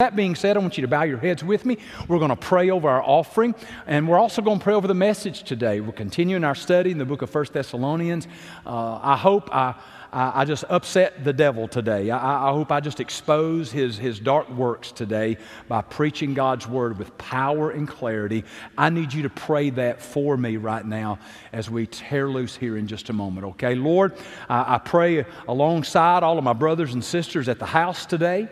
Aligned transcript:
That 0.00 0.14
being 0.14 0.36
said, 0.36 0.56
I 0.56 0.60
want 0.60 0.78
you 0.78 0.82
to 0.82 0.86
bow 0.86 1.02
your 1.02 1.18
heads 1.18 1.42
with 1.42 1.66
me. 1.66 1.76
We're 2.06 2.20
going 2.20 2.28
to 2.28 2.36
pray 2.36 2.70
over 2.70 2.88
our 2.88 3.02
offering, 3.02 3.56
and 3.84 4.06
we're 4.06 4.16
also 4.16 4.40
going 4.40 4.60
to 4.60 4.62
pray 4.62 4.74
over 4.74 4.86
the 4.86 4.94
message 4.94 5.42
today. 5.42 5.80
We're 5.80 5.90
continuing 5.90 6.44
our 6.44 6.54
study 6.54 6.92
in 6.92 6.98
the 6.98 7.04
book 7.04 7.22
of 7.22 7.30
First 7.30 7.52
Thessalonians. 7.52 8.28
Uh, 8.64 9.00
I 9.02 9.16
hope 9.16 9.52
I, 9.52 9.74
I, 10.12 10.42
I, 10.42 10.44
just 10.44 10.62
upset 10.68 11.24
the 11.24 11.32
devil 11.32 11.66
today. 11.66 12.10
I, 12.10 12.48
I, 12.48 12.52
hope 12.52 12.70
I 12.70 12.78
just 12.78 13.00
expose 13.00 13.72
his, 13.72 13.98
his 13.98 14.20
dark 14.20 14.48
works 14.50 14.92
today 14.92 15.36
by 15.66 15.82
preaching 15.82 16.32
God's 16.32 16.68
word 16.68 16.96
with 16.96 17.18
power 17.18 17.72
and 17.72 17.88
clarity. 17.88 18.44
I 18.76 18.90
need 18.90 19.12
you 19.12 19.24
to 19.24 19.30
pray 19.30 19.70
that 19.70 20.00
for 20.00 20.36
me 20.36 20.58
right 20.58 20.86
now 20.86 21.18
as 21.52 21.68
we 21.68 21.88
tear 21.88 22.28
loose 22.28 22.54
here 22.54 22.76
in 22.76 22.86
just 22.86 23.08
a 23.08 23.12
moment, 23.12 23.46
okay? 23.46 23.74
Lord, 23.74 24.14
I, 24.48 24.76
I 24.76 24.78
pray 24.78 25.24
alongside 25.48 26.22
all 26.22 26.38
of 26.38 26.44
my 26.44 26.52
brothers 26.52 26.94
and 26.94 27.04
sisters 27.04 27.48
at 27.48 27.58
the 27.58 27.66
house 27.66 28.06
today. 28.06 28.48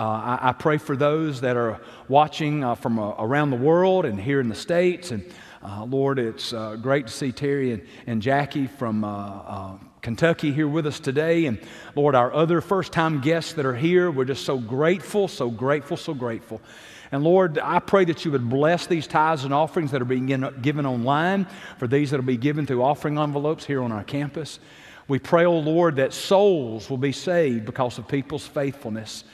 Uh, 0.00 0.38
I, 0.40 0.48
I, 0.48 0.52
pray 0.52 0.78
for 0.78 0.96
those 0.96 1.42
that 1.42 1.58
are 1.58 1.78
watching 2.08 2.64
uh, 2.64 2.74
from 2.74 2.98
uh, 2.98 3.12
around 3.18 3.50
the 3.50 3.56
world 3.56 4.06
and 4.06 4.18
here 4.18 4.40
in 4.40 4.48
the 4.48 4.54
States. 4.54 5.10
And 5.10 5.22
uh, 5.62 5.84
Lord, 5.84 6.18
it's 6.18 6.54
uh, 6.54 6.76
great 6.76 7.08
to 7.08 7.12
see 7.12 7.32
Terry 7.32 7.72
and, 7.72 7.82
and 8.06 8.22
Jackie 8.22 8.66
from 8.66 9.04
uh, 9.04 9.74
Kentucky 10.00 10.52
here 10.52 10.68
with 10.68 10.86
us 10.86 11.00
today. 11.00 11.44
And 11.44 11.60
Lord, 11.94 12.14
our 12.14 12.32
other 12.32 12.62
first 12.62 12.92
time 12.94 13.20
guests 13.20 13.52
that 13.52 13.66
are 13.66 13.76
here, 13.76 14.10
we're 14.10 14.24
just 14.24 14.46
so 14.46 14.56
grateful, 14.56 15.28
so 15.28 15.50
grateful, 15.50 15.98
so 15.98 16.14
grateful. 16.14 16.62
And 17.12 17.22
Lord, 17.22 17.58
I 17.58 17.78
pray 17.78 18.06
that 18.06 18.24
you 18.24 18.30
would 18.30 18.48
bless 18.48 18.86
these 18.86 19.06
tithes 19.06 19.44
and 19.44 19.52
offerings 19.52 19.90
that 19.90 20.00
are 20.00 20.06
being 20.06 20.24
given 20.62 20.86
online, 20.86 21.46
for 21.76 21.86
these 21.86 22.12
that 22.12 22.16
will 22.16 22.24
be 22.24 22.38
given 22.38 22.64
through 22.64 22.82
offering 22.82 23.18
envelopes 23.18 23.66
here 23.66 23.82
on 23.82 23.92
our 23.92 24.04
campus. 24.04 24.60
We 25.08 25.18
pray, 25.18 25.44
oh 25.44 25.58
Lord, 25.58 25.96
that 25.96 26.14
souls 26.14 26.88
will 26.88 26.96
be 26.96 27.12
saved 27.12 27.66
because 27.66 27.98
of 27.98 28.08
people's 28.08 28.46
faithfulness. 28.46 29.24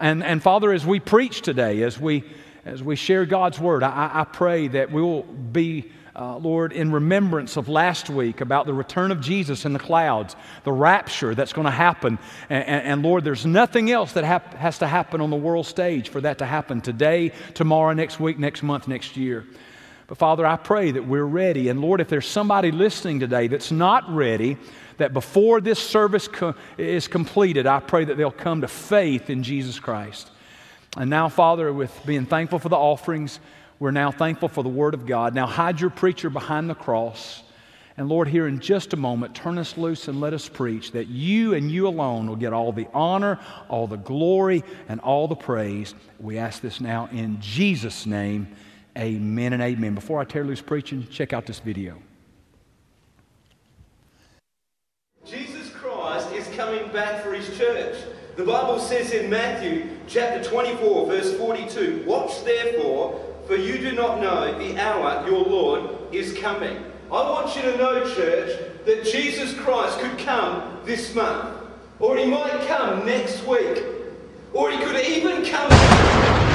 And, 0.00 0.24
and 0.24 0.42
Father, 0.42 0.72
as 0.72 0.86
we 0.86 0.98
preach 0.98 1.42
today, 1.42 1.82
as 1.82 2.00
we, 2.00 2.24
as 2.64 2.82
we 2.82 2.96
share 2.96 3.26
God's 3.26 3.60
word, 3.60 3.82
I, 3.82 4.10
I 4.14 4.24
pray 4.24 4.68
that 4.68 4.90
we 4.90 5.02
will 5.02 5.24
be, 5.24 5.92
uh, 6.16 6.38
Lord, 6.38 6.72
in 6.72 6.90
remembrance 6.90 7.58
of 7.58 7.68
last 7.68 8.08
week 8.08 8.40
about 8.40 8.64
the 8.64 8.72
return 8.72 9.10
of 9.10 9.20
Jesus 9.20 9.66
in 9.66 9.74
the 9.74 9.78
clouds, 9.78 10.36
the 10.64 10.72
rapture 10.72 11.34
that's 11.34 11.52
going 11.52 11.66
to 11.66 11.70
happen. 11.70 12.18
And, 12.48 12.64
and, 12.64 12.86
and, 12.86 13.02
Lord, 13.02 13.24
there's 13.24 13.44
nothing 13.44 13.90
else 13.90 14.12
that 14.12 14.24
hap- 14.24 14.54
has 14.54 14.78
to 14.78 14.86
happen 14.86 15.20
on 15.20 15.28
the 15.28 15.36
world 15.36 15.66
stage 15.66 16.08
for 16.08 16.22
that 16.22 16.38
to 16.38 16.46
happen 16.46 16.80
today, 16.80 17.32
tomorrow, 17.52 17.92
next 17.92 18.18
week, 18.18 18.38
next 18.38 18.62
month, 18.62 18.88
next 18.88 19.18
year. 19.18 19.44
But 20.10 20.18
Father, 20.18 20.44
I 20.44 20.56
pray 20.56 20.90
that 20.90 21.06
we're 21.06 21.22
ready. 21.22 21.68
And 21.68 21.80
Lord, 21.80 22.00
if 22.00 22.08
there's 22.08 22.26
somebody 22.26 22.72
listening 22.72 23.20
today 23.20 23.46
that's 23.46 23.70
not 23.70 24.12
ready, 24.12 24.56
that 24.96 25.12
before 25.12 25.60
this 25.60 25.78
service 25.78 26.26
co- 26.26 26.56
is 26.76 27.06
completed, 27.06 27.68
I 27.68 27.78
pray 27.78 28.06
that 28.06 28.16
they'll 28.16 28.32
come 28.32 28.62
to 28.62 28.66
faith 28.66 29.30
in 29.30 29.44
Jesus 29.44 29.78
Christ. 29.78 30.28
And 30.96 31.10
now, 31.10 31.28
Father, 31.28 31.72
with 31.72 31.96
being 32.04 32.26
thankful 32.26 32.58
for 32.58 32.68
the 32.68 32.76
offerings, 32.76 33.38
we're 33.78 33.92
now 33.92 34.10
thankful 34.10 34.48
for 34.48 34.64
the 34.64 34.68
Word 34.68 34.94
of 34.94 35.06
God. 35.06 35.32
Now, 35.32 35.46
hide 35.46 35.80
your 35.80 35.90
preacher 35.90 36.28
behind 36.28 36.68
the 36.68 36.74
cross. 36.74 37.44
And 37.96 38.08
Lord, 38.08 38.26
here 38.26 38.48
in 38.48 38.58
just 38.58 38.92
a 38.92 38.96
moment, 38.96 39.36
turn 39.36 39.58
us 39.58 39.78
loose 39.78 40.08
and 40.08 40.20
let 40.20 40.34
us 40.34 40.48
preach 40.48 40.90
that 40.90 41.06
you 41.06 41.54
and 41.54 41.70
you 41.70 41.86
alone 41.86 42.26
will 42.26 42.34
get 42.34 42.52
all 42.52 42.72
the 42.72 42.88
honor, 42.92 43.38
all 43.68 43.86
the 43.86 43.96
glory, 43.96 44.64
and 44.88 44.98
all 45.02 45.28
the 45.28 45.36
praise. 45.36 45.94
We 46.18 46.36
ask 46.36 46.60
this 46.60 46.80
now 46.80 47.08
in 47.12 47.40
Jesus' 47.40 48.06
name. 48.06 48.48
Amen 48.98 49.52
and 49.52 49.62
amen. 49.62 49.94
Before 49.94 50.20
I 50.20 50.24
tear 50.24 50.44
loose 50.44 50.60
preaching, 50.60 51.06
check 51.10 51.32
out 51.32 51.46
this 51.46 51.60
video. 51.60 51.96
Jesus 55.24 55.70
Christ 55.70 56.32
is 56.32 56.48
coming 56.56 56.90
back 56.92 57.22
for 57.22 57.32
his 57.32 57.56
church. 57.56 57.96
The 58.36 58.44
Bible 58.44 58.78
says 58.78 59.12
in 59.12 59.30
Matthew 59.30 59.88
chapter 60.08 60.42
24, 60.42 61.06
verse 61.06 61.36
42, 61.36 62.04
Watch 62.06 62.42
therefore, 62.44 63.24
for 63.46 63.54
you 63.54 63.78
do 63.78 63.92
not 63.92 64.20
know 64.20 64.58
the 64.58 64.80
hour 64.80 65.26
your 65.28 65.44
Lord 65.44 65.90
is 66.12 66.36
coming. 66.38 66.84
I 67.12 67.22
want 67.30 67.54
you 67.54 67.62
to 67.62 67.76
know, 67.76 68.14
church, 68.14 68.58
that 68.86 69.04
Jesus 69.04 69.54
Christ 69.54 69.98
could 70.00 70.18
come 70.18 70.78
this 70.84 71.14
month, 71.14 71.56
or 71.98 72.16
he 72.16 72.24
might 72.24 72.66
come 72.66 73.04
next 73.04 73.44
week, 73.46 73.84
or 74.52 74.70
he 74.70 74.78
could 74.78 75.04
even 75.04 75.44
come. 75.44 76.49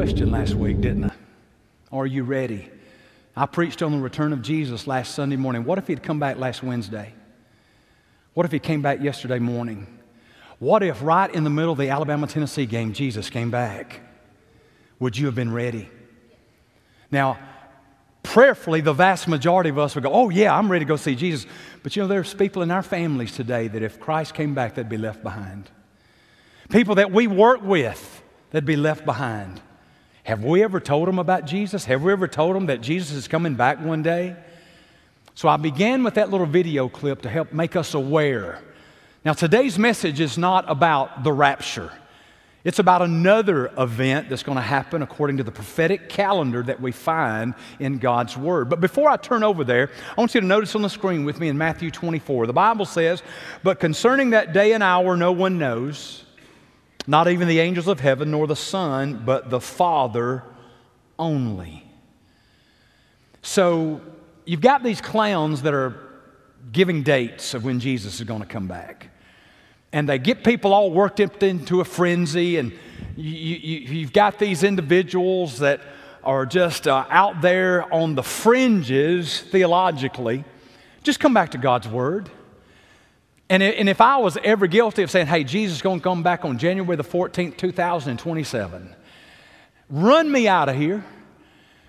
Question 0.00 0.30
last 0.30 0.54
week, 0.54 0.80
didn't 0.80 1.04
I? 1.04 1.12
Are 1.92 2.06
you 2.06 2.22
ready? 2.22 2.70
I 3.36 3.44
preached 3.44 3.82
on 3.82 3.92
the 3.92 3.98
return 3.98 4.32
of 4.32 4.40
Jesus 4.40 4.86
last 4.86 5.14
Sunday 5.14 5.36
morning. 5.36 5.66
What 5.66 5.76
if 5.76 5.88
he'd 5.88 6.02
come 6.02 6.18
back 6.18 6.38
last 6.38 6.62
Wednesday? 6.62 7.12
What 8.32 8.46
if 8.46 8.50
he 8.50 8.58
came 8.58 8.80
back 8.80 9.02
yesterday 9.02 9.38
morning? 9.38 9.86
What 10.58 10.82
if 10.82 11.02
right 11.02 11.30
in 11.34 11.44
the 11.44 11.50
middle 11.50 11.72
of 11.72 11.76
the 11.76 11.90
Alabama 11.90 12.26
Tennessee 12.26 12.64
game, 12.64 12.94
Jesus 12.94 13.28
came 13.28 13.50
back? 13.50 14.00
Would 15.00 15.18
you 15.18 15.26
have 15.26 15.34
been 15.34 15.52
ready? 15.52 15.86
Now, 17.10 17.38
prayerfully, 18.22 18.80
the 18.80 18.94
vast 18.94 19.28
majority 19.28 19.68
of 19.68 19.78
us 19.78 19.94
would 19.96 20.04
go, 20.04 20.14
Oh, 20.14 20.30
yeah, 20.30 20.56
I'm 20.56 20.72
ready 20.72 20.86
to 20.86 20.88
go 20.88 20.96
see 20.96 21.14
Jesus. 21.14 21.46
But 21.82 21.94
you 21.94 22.00
know, 22.00 22.08
there's 22.08 22.32
people 22.32 22.62
in 22.62 22.70
our 22.70 22.82
families 22.82 23.32
today 23.32 23.68
that 23.68 23.82
if 23.82 24.00
Christ 24.00 24.32
came 24.32 24.54
back, 24.54 24.76
they'd 24.76 24.88
be 24.88 24.96
left 24.96 25.22
behind. 25.22 25.70
People 26.70 26.94
that 26.94 27.12
we 27.12 27.26
work 27.26 27.60
with, 27.62 28.22
they'd 28.50 28.64
be 28.64 28.76
left 28.76 29.04
behind. 29.04 29.60
Have 30.30 30.44
we 30.44 30.62
ever 30.62 30.78
told 30.78 31.08
them 31.08 31.18
about 31.18 31.44
Jesus? 31.44 31.84
Have 31.86 32.04
we 32.04 32.12
ever 32.12 32.28
told 32.28 32.54
them 32.54 32.66
that 32.66 32.80
Jesus 32.80 33.16
is 33.16 33.26
coming 33.26 33.56
back 33.56 33.80
one 33.80 34.00
day? 34.00 34.36
So 35.34 35.48
I 35.48 35.56
began 35.56 36.04
with 36.04 36.14
that 36.14 36.30
little 36.30 36.46
video 36.46 36.88
clip 36.88 37.22
to 37.22 37.28
help 37.28 37.52
make 37.52 37.74
us 37.74 37.94
aware. 37.94 38.62
Now, 39.24 39.32
today's 39.32 39.76
message 39.76 40.20
is 40.20 40.38
not 40.38 40.70
about 40.70 41.24
the 41.24 41.32
rapture. 41.32 41.90
It's 42.62 42.78
about 42.78 43.02
another 43.02 43.72
event 43.76 44.28
that's 44.28 44.44
going 44.44 44.54
to 44.54 44.62
happen 44.62 45.02
according 45.02 45.38
to 45.38 45.42
the 45.42 45.50
prophetic 45.50 46.08
calendar 46.08 46.62
that 46.62 46.80
we 46.80 46.92
find 46.92 47.54
in 47.80 47.98
God's 47.98 48.36
Word. 48.36 48.70
But 48.70 48.80
before 48.80 49.10
I 49.10 49.16
turn 49.16 49.42
over 49.42 49.64
there, 49.64 49.90
I 50.16 50.20
want 50.20 50.32
you 50.36 50.40
to 50.40 50.46
notice 50.46 50.76
on 50.76 50.82
the 50.82 50.90
screen 50.90 51.24
with 51.24 51.40
me 51.40 51.48
in 51.48 51.58
Matthew 51.58 51.90
24. 51.90 52.46
The 52.46 52.52
Bible 52.52 52.84
says, 52.84 53.24
But 53.64 53.80
concerning 53.80 54.30
that 54.30 54.52
day 54.52 54.74
and 54.74 54.82
hour, 54.84 55.16
no 55.16 55.32
one 55.32 55.58
knows 55.58 56.24
not 57.10 57.26
even 57.26 57.48
the 57.48 57.58
angels 57.58 57.88
of 57.88 57.98
heaven, 57.98 58.30
nor 58.30 58.46
the 58.46 58.54
Son, 58.54 59.22
but 59.26 59.50
the 59.50 59.60
Father 59.60 60.44
only. 61.18 61.84
So 63.42 64.00
you've 64.44 64.60
got 64.60 64.84
these 64.84 65.00
clowns 65.00 65.62
that 65.62 65.74
are 65.74 65.96
giving 66.70 67.02
dates 67.02 67.52
of 67.52 67.64
when 67.64 67.80
Jesus 67.80 68.20
is 68.20 68.26
going 68.26 68.42
to 68.42 68.46
come 68.46 68.68
back. 68.68 69.08
And 69.92 70.08
they 70.08 70.20
get 70.20 70.44
people 70.44 70.72
all 70.72 70.92
worked 70.92 71.18
up 71.18 71.42
into 71.42 71.80
a 71.80 71.84
frenzy, 71.84 72.58
and 72.58 72.72
you, 73.16 74.02
have 74.02 74.12
got 74.12 74.38
these 74.38 74.62
individuals 74.62 75.58
that 75.58 75.80
are 76.22 76.46
just 76.46 76.86
uh, 76.86 77.06
out 77.10 77.40
there 77.40 77.92
on 77.92 78.14
the 78.14 78.22
fringes 78.22 79.40
theologically. 79.40 80.44
Just 81.02 81.18
come 81.18 81.34
back 81.34 81.50
to 81.50 81.58
God's 81.58 81.88
Word. 81.88 82.30
And, 83.50 83.64
and 83.64 83.88
if 83.88 84.00
I 84.00 84.16
was 84.18 84.38
ever 84.44 84.68
guilty 84.68 85.02
of 85.02 85.10
saying, 85.10 85.26
hey, 85.26 85.42
Jesus 85.42 85.78
is 85.78 85.82
going 85.82 85.98
to 85.98 86.04
come 86.04 86.22
back 86.22 86.44
on 86.44 86.56
January 86.56 86.96
the 86.96 87.02
14th, 87.02 87.56
2027, 87.56 88.94
run 89.90 90.30
me 90.30 90.46
out 90.46 90.68
of 90.68 90.76
here 90.76 91.04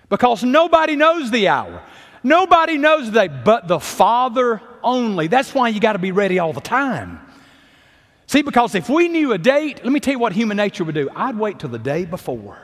because 0.08 0.42
nobody 0.42 0.96
knows 0.96 1.30
the 1.30 1.46
hour. 1.46 1.80
Nobody 2.24 2.78
knows 2.78 3.12
the 3.12 3.28
day 3.28 3.42
but 3.44 3.68
the 3.68 3.78
Father 3.78 4.60
only. 4.82 5.28
That's 5.28 5.54
why 5.54 5.68
you 5.68 5.78
got 5.78 5.92
to 5.92 6.00
be 6.00 6.10
ready 6.10 6.40
all 6.40 6.52
the 6.52 6.60
time. 6.60 7.20
See, 8.26 8.42
because 8.42 8.74
if 8.74 8.88
we 8.88 9.06
knew 9.06 9.32
a 9.32 9.38
date, 9.38 9.84
let 9.84 9.92
me 9.92 10.00
tell 10.00 10.14
you 10.14 10.18
what 10.18 10.32
human 10.32 10.56
nature 10.56 10.82
would 10.82 10.96
do. 10.96 11.08
I'd 11.14 11.38
wait 11.38 11.60
till 11.60 11.70
the 11.70 11.78
day 11.78 12.04
before. 12.04 12.58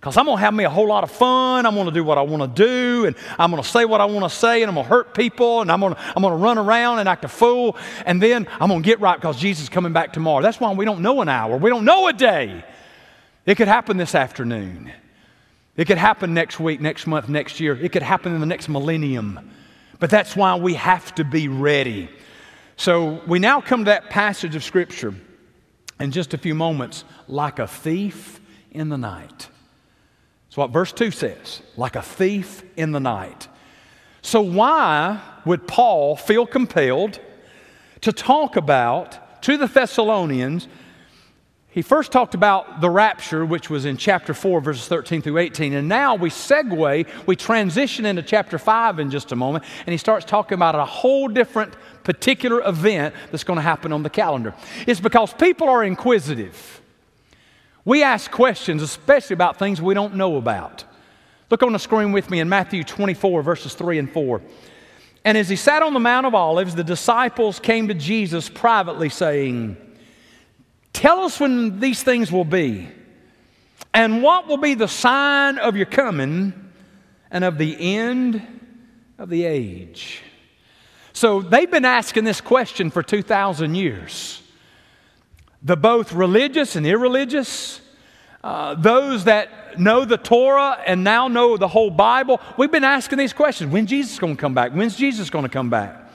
Because 0.00 0.16
I'm 0.16 0.26
going 0.26 0.36
to 0.36 0.40
have 0.40 0.54
me 0.54 0.62
a 0.62 0.70
whole 0.70 0.86
lot 0.86 1.02
of 1.02 1.10
fun. 1.10 1.66
I'm 1.66 1.74
going 1.74 1.86
to 1.86 1.92
do 1.92 2.04
what 2.04 2.18
I 2.18 2.22
want 2.22 2.42
to 2.42 2.64
do, 2.64 3.06
and 3.06 3.16
I'm 3.36 3.50
going 3.50 3.60
to 3.60 3.68
say 3.68 3.84
what 3.84 4.00
I 4.00 4.04
want 4.04 4.30
to 4.30 4.36
say, 4.36 4.62
and 4.62 4.68
I'm 4.68 4.76
going 4.76 4.84
to 4.84 4.90
hurt 4.90 5.12
people, 5.12 5.60
and 5.60 5.72
I'm 5.72 5.80
going 5.80 5.94
to, 5.94 6.00
I'm 6.14 6.22
going 6.22 6.32
to 6.32 6.42
run 6.42 6.56
around 6.56 7.00
and 7.00 7.08
act 7.08 7.24
a 7.24 7.28
fool, 7.28 7.76
and 8.06 8.22
then 8.22 8.46
I'm 8.60 8.68
going 8.68 8.80
to 8.80 8.86
get 8.86 9.00
right 9.00 9.16
because 9.16 9.36
Jesus 9.36 9.64
is 9.64 9.68
coming 9.68 9.92
back 9.92 10.12
tomorrow. 10.12 10.40
That's 10.40 10.60
why 10.60 10.72
we 10.72 10.84
don't 10.84 11.02
know 11.02 11.20
an 11.20 11.28
hour. 11.28 11.56
We 11.56 11.68
don't 11.68 11.84
know 11.84 12.06
a 12.06 12.12
day. 12.12 12.64
It 13.44 13.56
could 13.56 13.66
happen 13.66 13.96
this 13.96 14.14
afternoon. 14.14 14.92
It 15.76 15.86
could 15.86 15.98
happen 15.98 16.32
next 16.32 16.60
week, 16.60 16.80
next 16.80 17.06
month, 17.08 17.28
next 17.28 17.58
year. 17.58 17.76
It 17.76 17.90
could 17.90 18.02
happen 18.02 18.34
in 18.34 18.40
the 18.40 18.46
next 18.46 18.68
millennium. 18.68 19.50
But 19.98 20.10
that's 20.10 20.36
why 20.36 20.54
we 20.56 20.74
have 20.74 21.12
to 21.16 21.24
be 21.24 21.48
ready. 21.48 22.08
So 22.76 23.20
we 23.26 23.40
now 23.40 23.60
come 23.60 23.84
to 23.84 23.90
that 23.90 24.10
passage 24.10 24.54
of 24.54 24.62
Scripture 24.62 25.14
in 25.98 26.12
just 26.12 26.34
a 26.34 26.38
few 26.38 26.54
moments, 26.54 27.04
like 27.26 27.58
a 27.58 27.66
thief 27.66 28.40
in 28.70 28.90
the 28.90 28.98
night. 28.98 29.48
What 30.58 30.70
verse 30.70 30.92
2 30.92 31.12
says, 31.12 31.62
like 31.76 31.94
a 31.94 32.02
thief 32.02 32.64
in 32.76 32.90
the 32.90 32.98
night. 32.98 33.46
So, 34.22 34.40
why 34.40 35.20
would 35.44 35.68
Paul 35.68 36.16
feel 36.16 36.46
compelled 36.46 37.20
to 38.00 38.10
talk 38.12 38.56
about 38.56 39.40
to 39.42 39.56
the 39.56 39.68
Thessalonians 39.68 40.66
he 41.70 41.82
first 41.82 42.10
talked 42.10 42.34
about 42.34 42.80
the 42.80 42.90
rapture, 42.90 43.46
which 43.46 43.70
was 43.70 43.84
in 43.84 43.98
chapter 43.98 44.34
4, 44.34 44.60
verses 44.60 44.88
13 44.88 45.22
through 45.22 45.38
18. 45.38 45.74
And 45.74 45.86
now 45.86 46.16
we 46.16 46.28
segue, 46.28 47.06
we 47.26 47.36
transition 47.36 48.04
into 48.04 48.22
chapter 48.22 48.58
5 48.58 48.98
in 48.98 49.10
just 49.12 49.30
a 49.30 49.36
moment, 49.36 49.64
and 49.86 49.92
he 49.92 49.96
starts 49.96 50.24
talking 50.24 50.56
about 50.56 50.74
a 50.74 50.84
whole 50.84 51.28
different 51.28 51.74
particular 52.02 52.66
event 52.66 53.14
that's 53.30 53.44
going 53.44 53.58
to 53.58 53.62
happen 53.62 53.92
on 53.92 54.02
the 54.02 54.10
calendar. 54.10 54.54
It's 54.88 54.98
because 54.98 55.32
people 55.34 55.68
are 55.68 55.84
inquisitive. 55.84 56.80
We 57.88 58.02
ask 58.02 58.30
questions, 58.30 58.82
especially 58.82 59.32
about 59.32 59.58
things 59.58 59.80
we 59.80 59.94
don't 59.94 60.14
know 60.14 60.36
about. 60.36 60.84
Look 61.48 61.62
on 61.62 61.72
the 61.72 61.78
screen 61.78 62.12
with 62.12 62.28
me 62.28 62.38
in 62.38 62.46
Matthew 62.46 62.84
24, 62.84 63.42
verses 63.42 63.72
3 63.72 63.98
and 63.98 64.12
4. 64.12 64.42
And 65.24 65.38
as 65.38 65.48
he 65.48 65.56
sat 65.56 65.82
on 65.82 65.94
the 65.94 65.98
Mount 65.98 66.26
of 66.26 66.34
Olives, 66.34 66.74
the 66.74 66.84
disciples 66.84 67.58
came 67.58 67.88
to 67.88 67.94
Jesus 67.94 68.50
privately, 68.50 69.08
saying, 69.08 69.78
Tell 70.92 71.20
us 71.20 71.40
when 71.40 71.80
these 71.80 72.02
things 72.02 72.30
will 72.30 72.44
be, 72.44 72.88
and 73.94 74.22
what 74.22 74.48
will 74.48 74.58
be 74.58 74.74
the 74.74 74.86
sign 74.86 75.56
of 75.56 75.74
your 75.74 75.86
coming 75.86 76.52
and 77.30 77.42
of 77.42 77.56
the 77.56 77.96
end 77.96 78.46
of 79.16 79.30
the 79.30 79.46
age. 79.46 80.20
So 81.14 81.40
they've 81.40 81.70
been 81.70 81.86
asking 81.86 82.24
this 82.24 82.42
question 82.42 82.90
for 82.90 83.02
2,000 83.02 83.74
years. 83.74 84.42
The 85.62 85.76
both 85.76 86.12
religious 86.12 86.76
and 86.76 86.86
irreligious, 86.86 87.80
uh, 88.44 88.74
those 88.74 89.24
that 89.24 89.78
know 89.78 90.04
the 90.04 90.16
Torah 90.16 90.80
and 90.86 91.02
now 91.02 91.28
know 91.28 91.56
the 91.56 91.68
whole 91.68 91.90
Bible, 91.90 92.40
we've 92.56 92.70
been 92.70 92.84
asking 92.84 93.18
these 93.18 93.32
questions. 93.32 93.72
When's 93.72 93.90
Jesus 93.90 94.18
going 94.18 94.36
to 94.36 94.40
come 94.40 94.54
back? 94.54 94.72
When's 94.72 94.96
Jesus 94.96 95.30
going 95.30 95.44
to 95.44 95.48
come 95.48 95.70
back? 95.70 96.08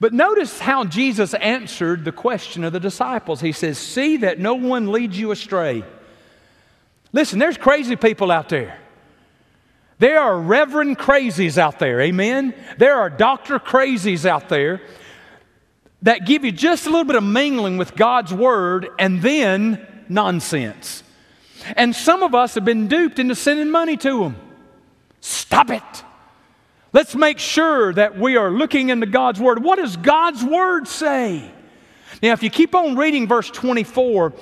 But 0.00 0.12
notice 0.12 0.58
how 0.58 0.84
Jesus 0.84 1.34
answered 1.34 2.04
the 2.04 2.12
question 2.12 2.64
of 2.64 2.72
the 2.72 2.80
disciples. 2.80 3.40
He 3.40 3.52
says, 3.52 3.78
See 3.78 4.18
that 4.18 4.38
no 4.38 4.54
one 4.54 4.90
leads 4.90 5.18
you 5.18 5.30
astray. 5.30 5.84
Listen, 7.12 7.38
there's 7.38 7.56
crazy 7.56 7.94
people 7.96 8.32
out 8.32 8.48
there. 8.48 8.78
There 10.00 10.20
are 10.20 10.36
reverend 10.36 10.98
crazies 10.98 11.56
out 11.56 11.78
there, 11.78 12.00
amen? 12.00 12.54
There 12.76 12.96
are 12.96 13.08
doctor 13.08 13.60
crazies 13.60 14.26
out 14.26 14.48
there 14.48 14.82
that 16.04 16.26
give 16.26 16.44
you 16.44 16.52
just 16.52 16.86
a 16.86 16.90
little 16.90 17.04
bit 17.04 17.16
of 17.16 17.24
mingling 17.24 17.76
with 17.76 17.96
God's 17.96 18.32
word 18.32 18.88
and 18.98 19.20
then 19.20 19.84
nonsense. 20.08 21.02
And 21.76 21.96
some 21.96 22.22
of 22.22 22.34
us 22.34 22.54
have 22.54 22.64
been 22.64 22.88
duped 22.88 23.18
into 23.18 23.34
sending 23.34 23.70
money 23.70 23.96
to 23.98 24.20
them. 24.20 24.36
Stop 25.20 25.70
it. 25.70 26.04
Let's 26.92 27.14
make 27.14 27.38
sure 27.38 27.92
that 27.94 28.18
we 28.18 28.36
are 28.36 28.50
looking 28.50 28.90
into 28.90 29.06
God's 29.06 29.40
Word. 29.40 29.64
What 29.64 29.76
does 29.76 29.96
God's 29.96 30.44
Word 30.44 30.86
say? 30.86 31.50
Now, 32.22 32.32
if 32.32 32.42
you 32.42 32.50
keep 32.50 32.74
on 32.74 32.96
reading 32.96 33.26
verse 33.26 33.50
24, 33.50 34.34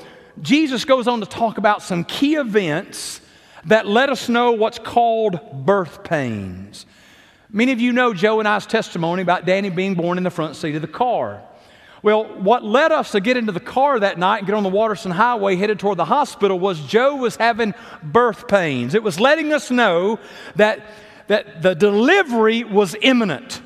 Jesus 0.42 0.84
goes 0.84 1.06
on 1.06 1.20
to 1.20 1.26
talk 1.26 1.58
about 1.58 1.80
some 1.80 2.04
key 2.04 2.34
events 2.34 3.20
that 3.66 3.86
let 3.86 4.10
us 4.10 4.28
know 4.28 4.52
what's 4.52 4.80
called 4.80 5.64
birth 5.64 6.02
pains. 6.02 6.84
Many 7.48 7.70
of 7.70 7.80
you 7.80 7.92
know 7.92 8.12
Joe 8.12 8.40
and 8.40 8.48
I's 8.48 8.66
testimony 8.66 9.22
about 9.22 9.46
Danny 9.46 9.70
being 9.70 9.94
born 9.94 10.18
in 10.18 10.24
the 10.24 10.30
front 10.30 10.56
seat 10.56 10.74
of 10.74 10.82
the 10.82 10.88
car. 10.88 11.40
Well, 12.02 12.24
what 12.24 12.64
led 12.64 12.90
us 12.90 13.12
to 13.12 13.20
get 13.20 13.36
into 13.36 13.52
the 13.52 13.60
car 13.60 14.00
that 14.00 14.18
night 14.18 14.38
and 14.38 14.46
get 14.46 14.56
on 14.56 14.64
the 14.64 14.68
Watterson 14.68 15.12
Highway 15.12 15.56
headed 15.56 15.78
toward 15.78 15.98
the 15.98 16.04
hospital 16.04 16.58
was 16.58 16.80
Joe 16.80 17.16
was 17.16 17.36
having 17.36 17.74
birth 18.02 18.48
pains. 18.48 18.94
It 18.94 19.02
was 19.02 19.20
letting 19.20 19.52
us 19.52 19.70
know 19.70 20.18
that 20.56 20.84
that 21.28 21.62
the 21.62 21.74
delivery 21.74 22.64
was 22.64 22.96
imminent. 23.00 23.62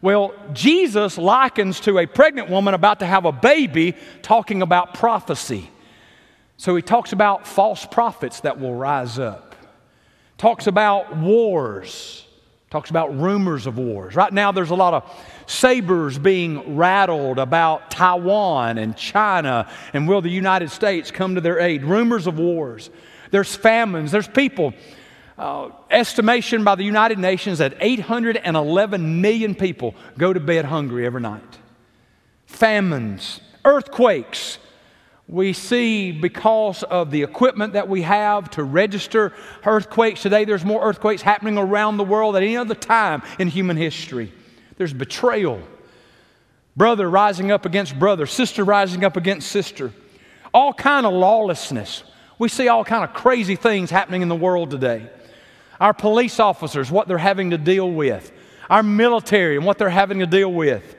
Well, 0.00 0.34
Jesus 0.52 1.18
likens 1.18 1.80
to 1.80 1.98
a 1.98 2.06
pregnant 2.06 2.50
woman 2.50 2.74
about 2.74 3.00
to 3.00 3.06
have 3.06 3.24
a 3.24 3.32
baby, 3.32 3.96
talking 4.22 4.62
about 4.62 4.94
prophecy. 4.94 5.70
So 6.56 6.76
he 6.76 6.82
talks 6.82 7.12
about 7.12 7.46
false 7.46 7.84
prophets 7.84 8.40
that 8.40 8.60
will 8.60 8.74
rise 8.74 9.18
up, 9.18 9.56
talks 10.36 10.66
about 10.66 11.16
wars, 11.16 12.24
talks 12.70 12.90
about 12.90 13.18
rumors 13.18 13.66
of 13.66 13.78
wars. 13.78 14.14
Right 14.14 14.32
now, 14.32 14.52
there's 14.52 14.70
a 14.70 14.76
lot 14.76 14.94
of 14.94 15.24
sabers 15.48 16.18
being 16.18 16.76
rattled 16.76 17.38
about 17.38 17.90
Taiwan 17.90 18.78
and 18.78 18.96
China, 18.96 19.68
and 19.92 20.06
will 20.06 20.20
the 20.20 20.30
United 20.30 20.70
States 20.70 21.10
come 21.10 21.34
to 21.34 21.40
their 21.40 21.58
aid? 21.58 21.84
Rumors 21.84 22.26
of 22.26 22.38
wars. 22.38 22.90
There's 23.30 23.56
famines, 23.56 24.12
there's 24.12 24.28
people 24.28 24.74
uh, 25.38 25.70
estimation 25.90 26.64
by 26.64 26.74
the 26.74 26.84
United 26.84 27.18
Nations 27.18 27.58
that 27.58 27.74
811 27.80 29.20
million 29.20 29.54
people 29.54 29.94
go 30.16 30.32
to 30.32 30.40
bed 30.40 30.64
hungry 30.64 31.06
every 31.06 31.20
night. 31.20 31.58
Famines, 32.46 33.40
earthquakes. 33.64 34.58
We 35.28 35.52
see 35.52 36.10
because 36.10 36.82
of 36.82 37.10
the 37.10 37.22
equipment 37.22 37.74
that 37.74 37.88
we 37.88 38.02
have 38.02 38.50
to 38.52 38.64
register 38.64 39.34
earthquakes 39.64 40.22
today, 40.22 40.44
there's 40.44 40.64
more 40.64 40.82
earthquakes 40.82 41.22
happening 41.22 41.58
around 41.58 41.98
the 41.98 42.04
world 42.04 42.34
than 42.34 42.42
any 42.42 42.56
other 42.56 42.74
time 42.74 43.22
in 43.38 43.48
human 43.48 43.76
history. 43.76 44.32
There's 44.78 44.94
betrayal, 44.94 45.60
brother 46.76 47.10
rising 47.10 47.50
up 47.50 47.66
against 47.66 47.98
brother, 47.98 48.24
sister 48.26 48.64
rising 48.64 49.04
up 49.04 49.16
against 49.16 49.50
sister, 49.50 49.92
all 50.54 50.72
kind 50.72 51.04
of 51.04 51.12
lawlessness. 51.12 52.04
We 52.38 52.48
see 52.48 52.68
all 52.68 52.84
kind 52.84 53.04
of 53.04 53.12
crazy 53.12 53.56
things 53.56 53.90
happening 53.90 54.22
in 54.22 54.28
the 54.28 54.36
world 54.36 54.70
today 54.70 55.10
our 55.80 55.94
police 55.94 56.40
officers, 56.40 56.90
what 56.90 57.06
they're 57.06 57.18
having 57.18 57.50
to 57.50 57.58
deal 57.58 57.88
with, 57.90 58.32
our 58.68 58.82
military 58.82 59.56
and 59.56 59.64
what 59.64 59.78
they're 59.78 59.88
having 59.88 60.18
to 60.18 60.26
deal 60.26 60.52
with, 60.52 60.96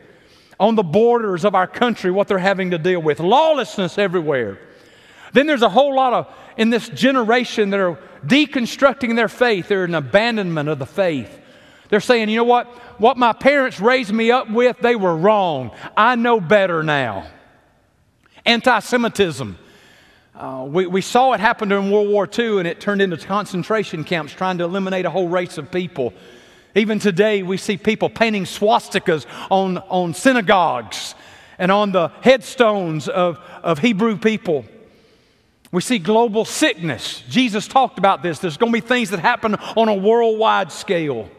on 0.60 0.76
the 0.76 0.84
borders 0.84 1.46
of 1.46 1.56
our 1.56 1.68
country, 1.68 2.12
what 2.12 2.28
they're 2.28 2.38
having 2.38 2.72
to 2.72 2.78
deal 2.78 3.02
with, 3.02 3.20
lawlessness 3.20 3.98
everywhere. 3.98 4.58
Then 5.34 5.48
there's 5.48 5.62
a 5.62 5.70
whole 5.70 5.96
lot 5.96 6.14
of, 6.14 6.34
in 6.58 6.70
this 6.70 6.90
generation, 6.90 7.70
that 7.70 7.80
are 7.80 8.00
deconstructing 8.26 9.16
their 9.16 9.28
faith. 9.28 9.68
They're 9.68 9.84
an 9.84 9.96
abandonment 9.96 10.70
of 10.70 10.80
the 10.80 10.86
faith. 10.86 11.39
They're 11.90 12.00
saying, 12.00 12.30
you 12.30 12.38
know 12.38 12.44
what? 12.44 12.68
What 13.00 13.18
my 13.18 13.34
parents 13.34 13.80
raised 13.80 14.14
me 14.14 14.32
up 14.32 14.50
with, 14.50 14.78
they 14.80 14.96
were 14.96 15.16
wrong. 15.16 15.72
I 15.98 16.16
know 16.16 16.40
better 16.40 16.84
now. 16.84 17.28
Anti 18.46 18.80
Semitism 18.80 19.58
uh, 20.40 20.64
we, 20.64 20.88
we 20.88 21.02
saw 21.02 21.34
it 21.34 21.42
happen 21.42 21.68
during 21.68 21.92
World 21.92 22.08
War 22.08 22.26
II, 22.26 22.60
and 22.60 22.68
it 22.68 22.80
turned 22.80 23.02
into 23.02 23.18
concentration 23.18 24.06
camps 24.06 24.32
trying 24.32 24.58
to 24.60 24.64
eliminate 24.64 25.06
a 25.06 25.10
whole 25.10 25.28
race 25.28 25.58
of 25.58 25.70
people. 25.70 26.14
Even 26.76 26.98
today, 26.98 27.44
we 27.44 27.58
see 27.58 27.76
people 27.76 28.10
painting 28.10 28.46
swastikas 28.46 29.26
on, 29.52 29.80
on 29.80 30.14
synagogues 30.14 31.14
and 31.58 31.74
on 31.74 31.92
the 31.92 32.08
headstones 32.22 33.10
of, 33.10 33.38
of 33.64 33.80
Hebrew 33.80 34.18
people. 34.18 34.64
We 35.74 35.82
see 35.82 36.00
global 36.00 36.46
sickness. 36.46 37.22
Jesus 37.28 37.68
talked 37.68 38.00
about 38.00 38.24
this. 38.24 38.40
There's 38.40 38.56
going 38.56 38.72
to 38.72 38.82
be 38.82 38.88
things 38.88 39.10
that 39.10 39.20
happen 39.20 39.56
on 39.56 39.90
a 39.90 39.94
worldwide 39.94 40.72
scale. 40.72 41.30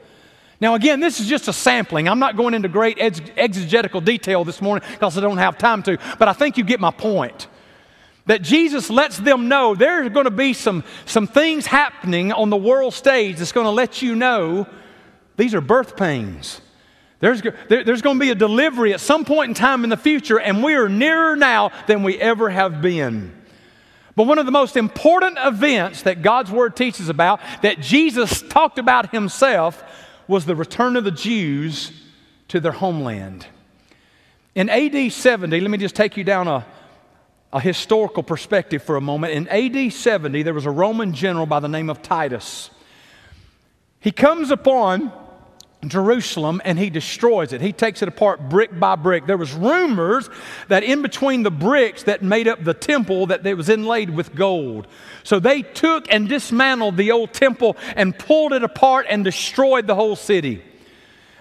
Now, 0.61 0.75
again, 0.75 1.01
this 1.01 1.21
is 1.21 1.27
just 1.27 1.49
a 1.49 1.53
sampling. 1.53 2.09
I'm 2.09 2.19
not 2.19 2.37
going 2.37 2.53
into 2.53 2.69
great 2.69 2.99
exegetical 3.01 4.01
detail 4.01 4.45
this 4.45 4.61
morning 4.61 4.87
because 4.91 5.17
I 5.17 5.23
don't 5.23 5.39
have 5.39 5.57
time 5.57 5.83
to, 5.85 5.99
but 6.19 6.29
I 6.29 6.35
think 6.35 6.59
you 6.59 6.65
get 6.65 6.81
my 6.81 6.91
point 6.91 7.49
that 8.27 8.43
Jesus 8.43 8.91
lets 8.91 9.19
them 9.19 9.49
know 9.49 9.75
there's 9.75 10.11
going 10.11 10.27
to 10.27 10.31
be 10.31 10.53
some, 10.53 10.85
some 11.07 11.27
things 11.27 11.67
happening 11.67 12.31
on 12.33 12.51
the 12.51 12.57
world 12.57 12.95
stage 12.95 13.39
that's 13.39 13.53
going 13.53 13.65
to 13.65 13.73
let 13.73 14.03
you 14.03 14.15
know 14.15 14.67
these 15.37 15.55
are 15.55 15.61
birth 15.61 15.97
pains. 15.97 16.61
There's, 17.19 17.43
there, 17.69 17.83
there's 17.83 18.03
going 18.03 18.19
to 18.19 18.21
be 18.21 18.31
a 18.31 18.35
delivery 18.35 18.93
at 18.93 19.01
some 19.01 19.25
point 19.25 19.49
in 19.49 19.55
time 19.55 19.83
in 19.83 19.91
the 19.91 19.97
future, 19.97 20.39
and 20.39 20.63
we 20.63 20.75
are 20.75 20.89
nearer 20.89 21.35
now 21.35 21.73
than 21.87 22.03
we 22.03 22.19
ever 22.19 22.51
have 22.51 22.81
been. 22.81 23.33
But 24.17 24.25
one 24.25 24.39
of 24.39 24.47
the 24.47 24.53
most 24.53 24.77
important 24.77 25.39
events 25.43 26.03
that 26.03 26.23
God's 26.23 26.51
Word 26.51 26.77
teaches 26.77 27.09
about, 27.09 27.41
that 27.63 27.81
Jesus 27.81 28.43
talked 28.43 28.79
about 28.79 29.13
himself, 29.13 29.83
was 30.31 30.47
the 30.47 30.55
return 30.55 30.95
of 30.97 31.03
the 31.03 31.11
Jews 31.11 31.91
to 32.49 32.61
their 32.61 32.73
homeland. 32.73 33.47
In 34.55 34.71
AD 34.71 35.13
70, 35.13 35.61
let 35.61 35.71
me 35.71 35.77
just 35.77 35.97
take 35.97 36.17
you 36.17 36.23
down 36.23 36.47
a, 36.47 36.65
a 37.53 37.61
historical 37.61 38.23
perspective 38.23 38.81
for 38.81 38.95
a 38.95 39.01
moment. 39.01 39.33
In 39.33 39.49
AD 39.49 39.93
70, 39.93 40.45
there 40.45 40.55
was 40.55 40.67
a 40.67 40.71
Roman 40.71 41.13
general 41.13 41.47
by 41.47 41.59
the 41.59 41.69
name 41.69 41.91
of 41.91 42.01
Titus. 42.01 42.71
He 43.99 44.13
comes 44.13 44.53
upon 44.53 45.13
Jerusalem 45.87 46.61
and 46.65 46.79
he 46.79 46.91
destroys 46.91 47.53
it. 47.53 47.61
He 47.61 47.73
takes 47.73 48.03
it 48.03 48.09
apart 48.09 48.51
brick 48.51 48.79
by 48.79 48.97
brick. 48.97 49.27
There 49.27 49.39
was 49.39 49.55
rumors 49.55 50.29
that 50.69 50.83
in 50.83 51.01
between 51.01 51.43
the 51.43 51.51
bricks 51.51 52.03
that 52.03 52.23
made 52.23 52.47
up 52.49 52.63
the 52.63 52.75
temple 52.75 53.27
that 53.27 53.47
it 53.47 53.55
was 53.55 53.71
inlaid 53.71 54.11
with 54.11 54.35
gold. 54.35 54.87
So 55.23 55.41
they 55.41 55.63
took 55.63 56.13
and 56.13 56.29
dismantled 56.29 56.99
the 56.99 57.13
old 57.13 57.33
temple 57.33 57.77
and 57.97 58.19
pulled 58.19 58.53
it 58.53 58.63
apart 58.63 59.07
and 59.09 59.25
destroyed 59.25 59.87
the 59.87 59.95
whole 59.95 60.17
city. 60.17 60.63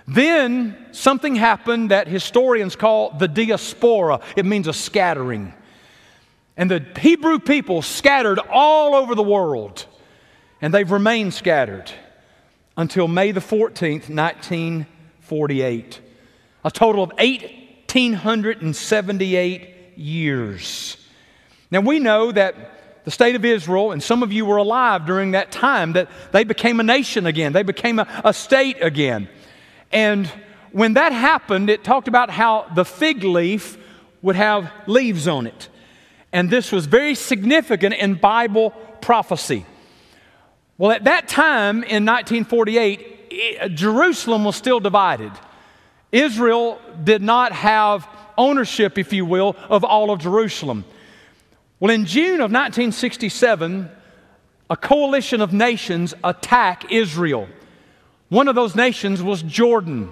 Then 0.08 0.88
something 0.92 1.36
happened 1.36 1.92
that 1.92 2.08
historians 2.08 2.76
call 2.76 3.12
the 3.12 3.28
diaspora. 3.28 4.22
It 4.38 4.46
means 4.46 4.68
a 4.68 4.74
scattering. 4.74 5.54
And 6.56 6.72
the 6.72 6.84
Hebrew 7.00 7.40
people 7.40 7.82
scattered 7.82 8.40
all 8.40 8.96
over 8.96 9.16
the 9.16 9.24
world, 9.24 9.86
and 10.62 10.74
they've 10.74 10.90
remained 10.90 11.34
scattered 11.34 11.92
until 12.80 13.08
May 13.10 13.34
the 13.34 13.42
14th, 13.42 14.10
1948. 14.10 16.00
A 16.64 16.72
total 16.72 17.04
of 17.04 17.12
1,878 17.20 19.76
years. 19.98 20.96
Now 21.72 21.82
we 21.82 22.00
know 22.00 22.32
that 22.32 23.04
the 23.04 23.12
state 23.12 23.36
of 23.36 23.44
Israel, 23.44 23.92
and 23.92 24.02
some 24.02 24.24
of 24.24 24.32
you 24.32 24.46
were 24.46 24.56
alive 24.56 25.06
during 25.06 25.32
that 25.32 25.52
time, 25.52 25.92
that 25.94 26.10
they 26.32 26.46
became 26.46 26.80
a 26.80 26.84
nation 26.84 27.26
again, 27.26 27.52
they 27.52 27.64
became 27.64 28.00
a, 28.00 28.08
a 28.24 28.34
state 28.34 28.78
again. 28.82 29.28
And 29.92 30.32
when 30.72 30.94
that 30.94 31.12
happened, 31.12 31.70
it 31.70 31.84
talked 31.84 32.08
about 32.08 32.30
how 32.30 32.66
the 32.76 32.86
fig 32.86 33.26
leaf 33.26 33.78
would 34.22 34.38
have 34.38 34.72
leaves 34.88 35.28
on 35.28 35.48
it. 35.48 35.68
And 36.32 36.50
this 36.50 36.72
was 36.72 36.86
very 36.86 37.16
significant 37.16 37.96
in 37.96 38.16
Bible 38.16 38.70
prophecy. 39.02 39.66
Well, 40.80 40.92
at 40.92 41.04
that 41.04 41.28
time 41.28 41.84
in 41.84 42.06
1948, 42.06 43.76
Jerusalem 43.76 44.46
was 44.46 44.56
still 44.56 44.80
divided. 44.80 45.34
Israel 46.10 46.80
did 47.04 47.22
not 47.22 47.52
have 47.52 48.08
ownership, 48.38 48.98
if 48.98 49.12
you 49.12 49.26
will, 49.26 49.58
of 49.68 49.84
all 49.84 50.10
of 50.10 50.20
Jerusalem. 50.20 50.86
Well, 51.82 51.92
in 51.92 52.06
June 52.06 52.36
of 52.36 52.50
1967, 52.50 53.92
a 54.70 54.78
coalition 54.78 55.42
of 55.42 55.52
nations 55.52 56.14
attacked 56.24 56.90
Israel. 56.90 57.50
One 58.30 58.48
of 58.48 58.56
those 58.56 58.74
nations 58.74 59.22
was 59.22 59.44
Jordan. 59.44 60.10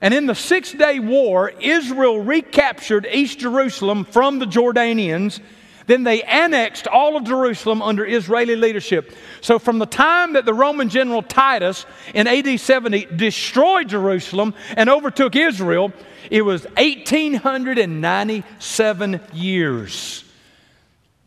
And 0.00 0.14
in 0.14 0.24
the 0.24 0.34
Six 0.34 0.72
Day 0.72 0.98
War, 0.98 1.50
Israel 1.60 2.22
recaptured 2.22 3.06
East 3.12 3.38
Jerusalem 3.38 4.06
from 4.06 4.38
the 4.38 4.46
Jordanians. 4.46 5.40
Then 5.86 6.02
they 6.02 6.22
annexed 6.22 6.88
all 6.88 7.16
of 7.16 7.24
Jerusalem 7.24 7.80
under 7.80 8.04
Israeli 8.04 8.56
leadership. 8.56 9.14
So, 9.40 9.58
from 9.58 9.78
the 9.78 9.86
time 9.86 10.34
that 10.34 10.44
the 10.44 10.54
Roman 10.54 10.88
general 10.88 11.22
Titus 11.22 11.86
in 12.12 12.26
AD 12.26 12.60
70 12.60 13.06
destroyed 13.16 13.88
Jerusalem 13.88 14.54
and 14.76 14.90
overtook 14.90 15.36
Israel, 15.36 15.92
it 16.30 16.42
was 16.42 16.64
1897 16.76 19.20
years. 19.32 20.24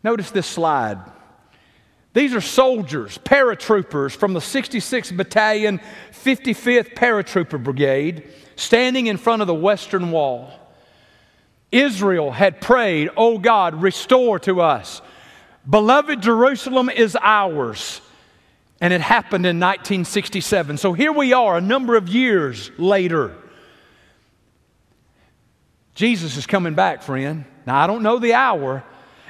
Notice 0.02 0.30
this 0.30 0.46
slide. 0.46 0.98
These 2.12 2.34
are 2.34 2.40
soldiers, 2.40 3.18
paratroopers 3.18 4.16
from 4.16 4.32
the 4.32 4.40
66th 4.40 5.16
Battalion, 5.16 5.80
55th 6.12 6.94
Paratrooper 6.94 7.62
Brigade, 7.62 8.28
standing 8.56 9.06
in 9.06 9.16
front 9.16 9.42
of 9.42 9.46
the 9.46 9.54
Western 9.54 10.10
Wall. 10.10 10.50
Israel 11.72 12.30
had 12.30 12.60
prayed, 12.60 13.10
Oh 13.16 13.38
God, 13.38 13.80
restore 13.82 14.38
to 14.40 14.60
us. 14.60 15.00
Beloved 15.68 16.20
Jerusalem 16.22 16.90
is 16.90 17.16
ours. 17.20 18.00
And 18.80 18.94
it 18.94 19.02
happened 19.02 19.44
in 19.44 19.60
1967. 19.60 20.78
So 20.78 20.94
here 20.94 21.12
we 21.12 21.32
are, 21.34 21.58
a 21.58 21.60
number 21.60 21.96
of 21.96 22.08
years 22.08 22.70
later. 22.78 23.36
Jesus 25.94 26.38
is 26.38 26.46
coming 26.46 26.74
back, 26.74 27.02
friend. 27.02 27.44
Now, 27.66 27.78
I 27.78 27.86
don't 27.86 28.02
know 28.02 28.18
the 28.18 28.32
hour, 28.32 28.82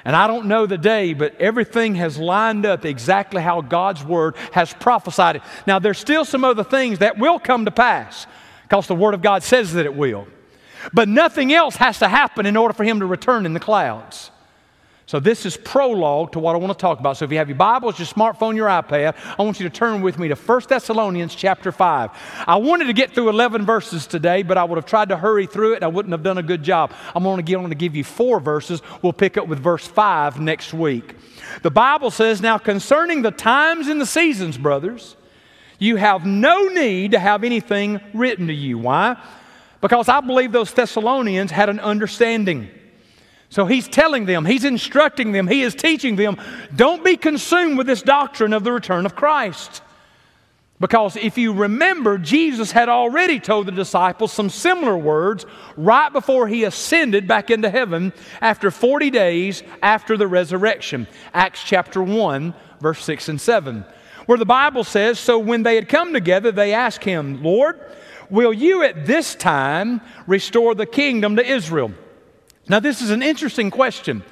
and 0.04 0.14
I 0.14 0.28
don't 0.28 0.46
know 0.46 0.66
the 0.66 0.78
day, 0.78 1.14
but 1.14 1.34
everything 1.40 1.96
has 1.96 2.16
lined 2.16 2.64
up 2.64 2.84
exactly 2.84 3.42
how 3.42 3.60
God's 3.60 4.04
Word 4.04 4.36
has 4.52 4.72
prophesied 4.72 5.36
it. 5.36 5.42
Now, 5.66 5.80
there's 5.80 5.98
still 5.98 6.24
some 6.24 6.44
other 6.44 6.62
things 6.62 7.00
that 7.00 7.18
will 7.18 7.40
come 7.40 7.64
to 7.64 7.72
pass 7.72 8.28
because 8.62 8.86
the 8.86 8.94
Word 8.94 9.14
of 9.14 9.20
God 9.20 9.42
says 9.42 9.72
that 9.72 9.84
it 9.84 9.96
will. 9.96 10.28
But 10.92 11.08
nothing 11.08 11.52
else 11.52 11.76
has 11.76 11.98
to 11.98 12.08
happen 12.08 12.46
in 12.46 12.56
order 12.56 12.74
for 12.74 12.84
Him 12.84 13.00
to 13.00 13.06
return 13.06 13.46
in 13.46 13.52
the 13.52 13.60
clouds. 13.60 14.30
So, 15.10 15.18
this 15.18 15.44
is 15.44 15.56
prologue 15.56 16.30
to 16.32 16.38
what 16.38 16.54
I 16.54 16.58
want 16.58 16.72
to 16.72 16.80
talk 16.80 17.00
about. 17.00 17.16
So, 17.16 17.24
if 17.24 17.32
you 17.32 17.38
have 17.38 17.48
your 17.48 17.58
Bibles, 17.58 17.98
your 17.98 18.06
smartphone, 18.06 18.54
your 18.54 18.68
iPad, 18.68 19.16
I 19.36 19.42
want 19.42 19.58
you 19.58 19.68
to 19.68 19.74
turn 19.74 20.02
with 20.02 20.20
me 20.20 20.28
to 20.28 20.36
1 20.36 20.62
Thessalonians 20.68 21.34
chapter 21.34 21.72
5. 21.72 22.10
I 22.46 22.56
wanted 22.58 22.84
to 22.84 22.92
get 22.92 23.12
through 23.12 23.28
11 23.28 23.66
verses 23.66 24.06
today, 24.06 24.44
but 24.44 24.56
I 24.56 24.62
would 24.62 24.76
have 24.76 24.86
tried 24.86 25.08
to 25.08 25.16
hurry 25.16 25.46
through 25.46 25.72
it 25.72 25.76
and 25.78 25.84
I 25.84 25.88
wouldn't 25.88 26.12
have 26.12 26.22
done 26.22 26.38
a 26.38 26.44
good 26.44 26.62
job. 26.62 26.92
I'm 27.12 27.24
going 27.24 27.44
to 27.44 27.54
I'm 27.54 27.60
going 27.62 27.70
to 27.70 27.74
give 27.74 27.96
you 27.96 28.04
four 28.04 28.38
verses. 28.38 28.82
We'll 29.02 29.12
pick 29.12 29.36
up 29.36 29.48
with 29.48 29.58
verse 29.58 29.84
5 29.84 30.38
next 30.38 30.72
week. 30.72 31.16
The 31.62 31.72
Bible 31.72 32.12
says, 32.12 32.40
Now 32.40 32.58
concerning 32.58 33.22
the 33.22 33.32
times 33.32 33.88
and 33.88 34.00
the 34.00 34.06
seasons, 34.06 34.58
brothers, 34.58 35.16
you 35.80 35.96
have 35.96 36.24
no 36.24 36.68
need 36.68 37.10
to 37.10 37.18
have 37.18 37.42
anything 37.42 38.00
written 38.14 38.46
to 38.46 38.54
you. 38.54 38.78
Why? 38.78 39.16
Because 39.80 40.08
I 40.08 40.20
believe 40.20 40.52
those 40.52 40.72
Thessalonians 40.72 41.50
had 41.50 41.68
an 41.68 41.80
understanding. 41.80 42.68
So 43.48 43.66
he's 43.66 43.88
telling 43.88 44.26
them, 44.26 44.44
he's 44.44 44.64
instructing 44.64 45.32
them, 45.32 45.48
he 45.48 45.62
is 45.62 45.74
teaching 45.74 46.16
them, 46.16 46.40
don't 46.74 47.04
be 47.04 47.16
consumed 47.16 47.78
with 47.78 47.86
this 47.86 48.02
doctrine 48.02 48.52
of 48.52 48.62
the 48.62 48.72
return 48.72 49.06
of 49.06 49.16
Christ. 49.16 49.82
Because 50.78 51.16
if 51.16 51.36
you 51.36 51.52
remember, 51.52 52.16
Jesus 52.16 52.72
had 52.72 52.88
already 52.88 53.38
told 53.38 53.66
the 53.66 53.72
disciples 53.72 54.32
some 54.32 54.48
similar 54.48 54.96
words 54.96 55.44
right 55.76 56.10
before 56.10 56.48
he 56.48 56.64
ascended 56.64 57.28
back 57.28 57.50
into 57.50 57.68
heaven 57.68 58.14
after 58.40 58.70
40 58.70 59.10
days 59.10 59.62
after 59.82 60.16
the 60.16 60.26
resurrection. 60.26 61.06
Acts 61.34 61.62
chapter 61.62 62.02
1, 62.02 62.54
verse 62.80 63.04
6 63.04 63.28
and 63.28 63.40
7, 63.40 63.84
where 64.24 64.38
the 64.38 64.46
Bible 64.46 64.84
says, 64.84 65.18
So 65.18 65.38
when 65.38 65.64
they 65.64 65.74
had 65.74 65.88
come 65.88 66.14
together, 66.14 66.50
they 66.50 66.72
asked 66.72 67.04
him, 67.04 67.42
Lord, 67.42 67.78
will 68.30 68.52
you 68.52 68.82
at 68.82 69.06
this 69.06 69.34
time 69.34 70.00
restore 70.26 70.74
the 70.74 70.86
kingdom 70.86 71.36
to 71.36 71.44
Israel? 71.44 71.92
Now, 72.68 72.80
this 72.80 73.02
is 73.02 73.10
an 73.10 73.22
interesting 73.22 73.70
question. 73.70 74.22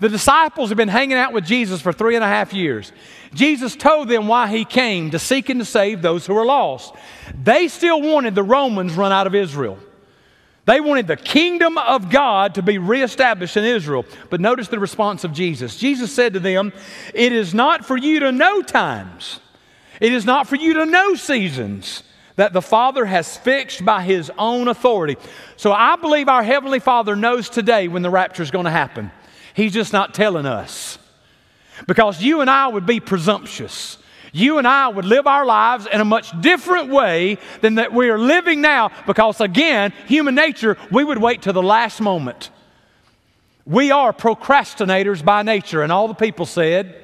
The 0.00 0.08
disciples 0.08 0.68
have 0.68 0.76
been 0.76 0.88
hanging 0.88 1.16
out 1.16 1.32
with 1.32 1.44
Jesus 1.44 1.80
for 1.80 1.92
three 1.92 2.14
and 2.14 2.22
a 2.22 2.28
half 2.28 2.52
years. 2.52 2.92
Jesus 3.34 3.74
told 3.74 4.08
them 4.08 4.28
why 4.28 4.46
he 4.46 4.64
came 4.64 5.10
to 5.10 5.18
seek 5.18 5.48
and 5.48 5.60
to 5.60 5.64
save 5.64 6.02
those 6.02 6.24
who 6.24 6.36
are 6.36 6.46
lost. 6.46 6.94
They 7.42 7.66
still 7.68 8.00
wanted 8.00 8.34
the 8.34 8.44
Romans 8.44 8.94
run 8.94 9.10
out 9.10 9.26
of 9.26 9.34
Israel. 9.34 9.78
They 10.66 10.80
wanted 10.80 11.06
the 11.06 11.16
kingdom 11.16 11.78
of 11.78 12.10
God 12.10 12.56
to 12.56 12.62
be 12.62 12.76
reestablished 12.76 13.56
in 13.56 13.64
Israel. 13.64 14.04
But 14.28 14.40
notice 14.40 14.68
the 14.68 14.78
response 14.78 15.24
of 15.24 15.32
Jesus. 15.32 15.78
Jesus 15.78 16.12
said 16.12 16.34
to 16.34 16.40
them, 16.40 16.72
It 17.14 17.32
is 17.32 17.54
not 17.54 17.86
for 17.86 17.96
you 17.96 18.20
to 18.20 18.30
know 18.30 18.62
times, 18.62 19.40
it 20.00 20.12
is 20.12 20.24
not 20.26 20.46
for 20.46 20.56
you 20.56 20.74
to 20.74 20.86
know 20.86 21.14
seasons 21.14 22.02
that 22.38 22.52
the 22.52 22.62
Father 22.62 23.04
has 23.04 23.36
fixed 23.36 23.84
by 23.84 24.00
His 24.00 24.30
own 24.38 24.68
authority. 24.68 25.16
So 25.56 25.72
I 25.72 25.96
believe 25.96 26.28
our 26.28 26.44
Heavenly 26.44 26.78
Father 26.78 27.16
knows 27.16 27.50
today 27.50 27.88
when 27.88 28.02
the 28.02 28.10
rapture 28.10 28.44
is 28.44 28.52
going 28.52 28.64
to 28.64 28.70
happen. 28.70 29.10
He's 29.54 29.72
just 29.72 29.92
not 29.92 30.14
telling 30.14 30.46
us. 30.46 30.98
Because 31.88 32.22
you 32.22 32.40
and 32.40 32.48
I 32.48 32.68
would 32.68 32.86
be 32.86 33.00
presumptuous. 33.00 33.98
You 34.32 34.58
and 34.58 34.68
I 34.68 34.86
would 34.86 35.04
live 35.04 35.26
our 35.26 35.44
lives 35.44 35.88
in 35.92 36.00
a 36.00 36.04
much 36.04 36.30
different 36.40 36.90
way 36.90 37.38
than 37.60 37.74
that 37.74 37.92
we 37.92 38.08
are 38.08 38.18
living 38.18 38.60
now 38.60 38.92
because, 39.04 39.40
again, 39.40 39.92
human 40.06 40.36
nature, 40.36 40.76
we 40.92 41.02
would 41.02 41.18
wait 41.18 41.42
to 41.42 41.52
the 41.52 41.62
last 41.62 42.00
moment. 42.00 42.50
We 43.66 43.90
are 43.90 44.12
procrastinators 44.12 45.24
by 45.24 45.42
nature, 45.42 45.82
and 45.82 45.90
all 45.90 46.06
the 46.06 46.14
people 46.14 46.46
said. 46.46 46.94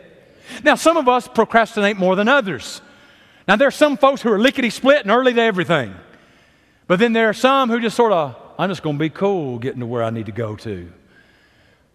Now, 0.63 0.77
some 0.77 0.97
of 0.97 1.09
us 1.09 1.27
procrastinate 1.27 1.97
more 1.97 2.15
than 2.15 2.29
others. 2.29 2.81
Now, 3.47 3.57
there 3.57 3.69
are 3.69 3.73
some 3.73 3.97
folks 3.97 4.23
who 4.23 4.33
are 4.33 4.39
lickety 4.39 4.71
split 4.71 5.03
and 5.03 5.11
early 5.11 5.35
to 5.35 5.43
everything. 5.43 5.95
But 6.87 6.99
then 6.99 7.13
there 7.13 7.29
are 7.29 7.35
some 7.35 7.71
who 7.71 7.81
just 7.81 7.97
sort 7.97 8.13
of, 8.13 8.37
I'm 8.59 8.69
just 8.69 8.83
going 8.83 8.97
to 8.97 9.01
be 9.01 9.11
cool 9.11 9.59
getting 9.59 9.81
to 9.81 9.87
where 9.87 10.03
I 10.03 10.11
need 10.11 10.27
to 10.27 10.33
go 10.33 10.57
to. 10.57 10.91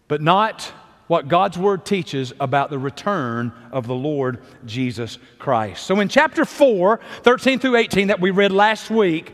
But 0.08 0.22
not 0.22 0.72
what 1.08 1.28
God's 1.28 1.58
Word 1.58 1.86
teaches 1.86 2.34
about 2.40 2.70
the 2.70 2.78
return 2.78 3.52
of 3.72 3.88
the 3.88 3.96
Lord 3.96 4.40
Jesus 4.66 5.18
Christ. 5.40 5.86
So 5.86 6.00
in 6.00 6.08
chapter 6.08 6.46
4, 6.46 7.00
13 7.24 7.60
through 7.60 7.78
18, 7.78 8.08
that 8.10 8.20
we 8.20 8.30
read 8.30 8.52
last 8.52 8.92
week, 8.92 9.34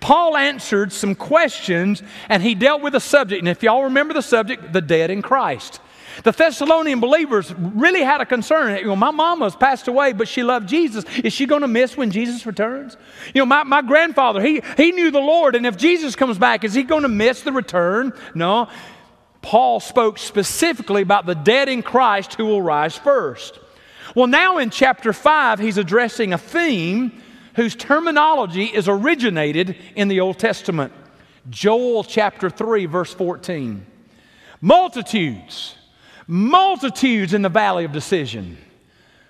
Paul 0.00 0.36
answered 0.36 0.92
some 0.92 1.14
questions 1.14 2.02
and 2.28 2.42
he 2.42 2.56
dealt 2.56 2.82
with 2.82 2.96
a 2.96 3.00
subject. 3.00 3.38
And 3.38 3.48
if 3.48 3.62
y'all 3.62 3.84
remember 3.84 4.14
the 4.14 4.22
subject, 4.22 4.72
the 4.72 4.80
dead 4.80 5.12
in 5.12 5.22
Christ. 5.22 5.80
The 6.24 6.32
Thessalonian 6.32 7.00
believers 7.00 7.52
really 7.56 8.02
had 8.02 8.20
a 8.20 8.26
concern. 8.26 8.76
You 8.78 8.86
know, 8.86 8.96
my 8.96 9.10
mama's 9.10 9.56
passed 9.56 9.88
away, 9.88 10.12
but 10.12 10.28
she 10.28 10.42
loved 10.42 10.68
Jesus. 10.68 11.04
Is 11.24 11.32
she 11.32 11.46
going 11.46 11.62
to 11.62 11.68
miss 11.68 11.96
when 11.96 12.10
Jesus 12.10 12.44
returns? 12.46 12.96
You 13.34 13.40
know, 13.40 13.46
my, 13.46 13.62
my 13.62 13.82
grandfather, 13.82 14.40
he, 14.40 14.62
he 14.76 14.92
knew 14.92 15.10
the 15.10 15.20
Lord, 15.20 15.54
and 15.54 15.66
if 15.66 15.76
Jesus 15.76 16.14
comes 16.14 16.38
back, 16.38 16.64
is 16.64 16.74
he 16.74 16.82
going 16.82 17.02
to 17.02 17.08
miss 17.08 17.42
the 17.42 17.52
return? 17.52 18.12
No. 18.34 18.68
Paul 19.40 19.80
spoke 19.80 20.18
specifically 20.18 21.02
about 21.02 21.26
the 21.26 21.34
dead 21.34 21.68
in 21.68 21.82
Christ 21.82 22.34
who 22.34 22.46
will 22.46 22.62
rise 22.62 22.96
first. 22.96 23.58
Well, 24.14 24.28
now 24.28 24.58
in 24.58 24.70
chapter 24.70 25.12
5, 25.12 25.58
he's 25.58 25.78
addressing 25.78 26.32
a 26.32 26.38
theme 26.38 27.20
whose 27.56 27.74
terminology 27.74 28.64
is 28.64 28.88
originated 28.88 29.76
in 29.96 30.08
the 30.08 30.20
Old 30.20 30.38
Testament. 30.38 30.92
Joel 31.50 32.04
chapter 32.04 32.48
3, 32.48 32.86
verse 32.86 33.12
14. 33.12 33.84
Multitudes 34.60 35.74
multitudes 36.26 37.34
in 37.34 37.42
the 37.42 37.48
valley 37.48 37.84
of 37.84 37.92
decision. 37.92 38.58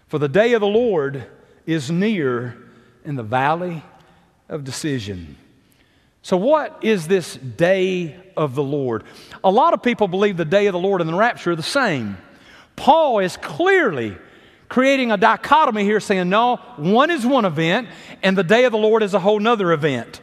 For 0.08 0.18
the 0.18 0.28
day 0.28 0.52
of 0.52 0.60
the 0.60 0.66
Lord 0.66 1.26
is 1.66 1.90
near 1.90 2.56
in 3.04 3.16
the 3.16 3.22
valley 3.22 3.82
of 4.48 4.64
decision. 4.64 5.36
So, 6.22 6.36
what 6.36 6.78
is 6.82 7.08
this 7.08 7.34
day 7.36 8.16
of 8.36 8.54
the 8.54 8.62
Lord? 8.62 9.04
A 9.42 9.50
lot 9.50 9.74
of 9.74 9.82
people 9.82 10.06
believe 10.06 10.36
the 10.36 10.44
day 10.44 10.66
of 10.66 10.72
the 10.72 10.78
Lord 10.78 11.00
and 11.00 11.08
the 11.10 11.14
rapture 11.14 11.52
are 11.52 11.56
the 11.56 11.62
same. 11.62 12.16
Paul 12.76 13.18
is 13.18 13.36
clearly 13.36 14.16
creating 14.68 15.12
a 15.12 15.16
dichotomy 15.16 15.84
here, 15.84 16.00
saying, 16.00 16.28
no, 16.28 16.56
one 16.76 17.10
is 17.10 17.26
one 17.26 17.44
event, 17.44 17.88
and 18.22 18.38
the 18.38 18.44
day 18.44 18.64
of 18.64 18.72
the 18.72 18.78
Lord 18.78 19.02
is 19.02 19.14
a 19.14 19.18
whole 19.18 19.38
nother 19.38 19.72
event. 19.72 20.20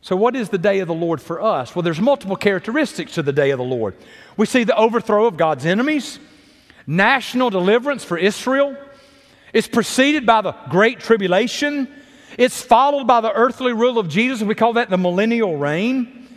So, 0.00 0.16
what 0.16 0.36
is 0.36 0.48
the 0.48 0.58
day 0.58 0.78
of 0.78 0.88
the 0.88 0.94
Lord 0.94 1.20
for 1.20 1.42
us? 1.42 1.74
Well, 1.74 1.82
there's 1.82 2.00
multiple 2.00 2.36
characteristics 2.36 3.14
to 3.14 3.22
the 3.22 3.32
day 3.32 3.50
of 3.50 3.58
the 3.58 3.64
Lord. 3.64 3.94
We 4.36 4.46
see 4.46 4.64
the 4.64 4.76
overthrow 4.76 5.26
of 5.26 5.36
God's 5.36 5.66
enemies, 5.66 6.18
national 6.86 7.50
deliverance 7.50 8.04
for 8.04 8.16
Israel. 8.16 8.76
It's 9.52 9.68
preceded 9.68 10.24
by 10.24 10.42
the 10.42 10.52
great 10.70 11.00
tribulation. 11.00 11.88
It's 12.36 12.62
followed 12.62 13.06
by 13.06 13.20
the 13.20 13.32
earthly 13.32 13.72
rule 13.72 13.98
of 13.98 14.08
Jesus. 14.08 14.42
We 14.42 14.54
call 14.54 14.74
that 14.74 14.90
the 14.90 14.98
millennial 14.98 15.56
reign. 15.56 16.28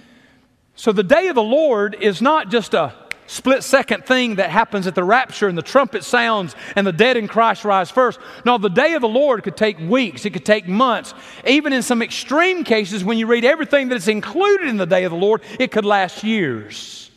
So, 0.75 0.91
the 0.91 1.03
day 1.03 1.27
of 1.27 1.35
the 1.35 1.43
Lord 1.43 1.95
is 1.95 2.21
not 2.21 2.49
just 2.49 2.73
a 2.73 2.93
split 3.27 3.63
second 3.63 4.05
thing 4.05 4.35
that 4.35 4.49
happens 4.49 4.87
at 4.87 4.95
the 4.95 5.03
rapture 5.03 5.47
and 5.47 5.57
the 5.57 5.61
trumpet 5.61 6.03
sounds 6.03 6.55
and 6.75 6.85
the 6.85 6.91
dead 6.91 7.17
in 7.17 7.27
Christ 7.27 7.63
rise 7.63 7.89
first. 7.89 8.19
No, 8.45 8.57
the 8.57 8.69
day 8.69 8.93
of 8.93 9.01
the 9.01 9.07
Lord 9.07 9.43
could 9.43 9.55
take 9.55 9.79
weeks, 9.79 10.25
it 10.25 10.31
could 10.31 10.45
take 10.45 10.67
months. 10.67 11.13
Even 11.45 11.73
in 11.73 11.81
some 11.81 12.01
extreme 12.01 12.63
cases, 12.63 13.03
when 13.03 13.17
you 13.17 13.27
read 13.27 13.45
everything 13.45 13.89
that 13.89 13.95
is 13.95 14.07
included 14.07 14.67
in 14.67 14.77
the 14.77 14.85
day 14.85 15.03
of 15.05 15.11
the 15.11 15.17
Lord, 15.17 15.41
it 15.59 15.71
could 15.71 15.85
last 15.85 16.23
years. 16.23 17.09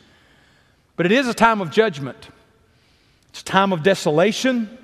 But 0.95 1.05
it 1.05 1.11
is 1.11 1.27
a 1.27 1.33
time 1.33 1.61
of 1.61 1.71
judgment, 1.71 2.29
it's 3.29 3.41
a 3.41 3.45
time 3.45 3.73
of 3.73 3.83
desolation, 3.83 4.77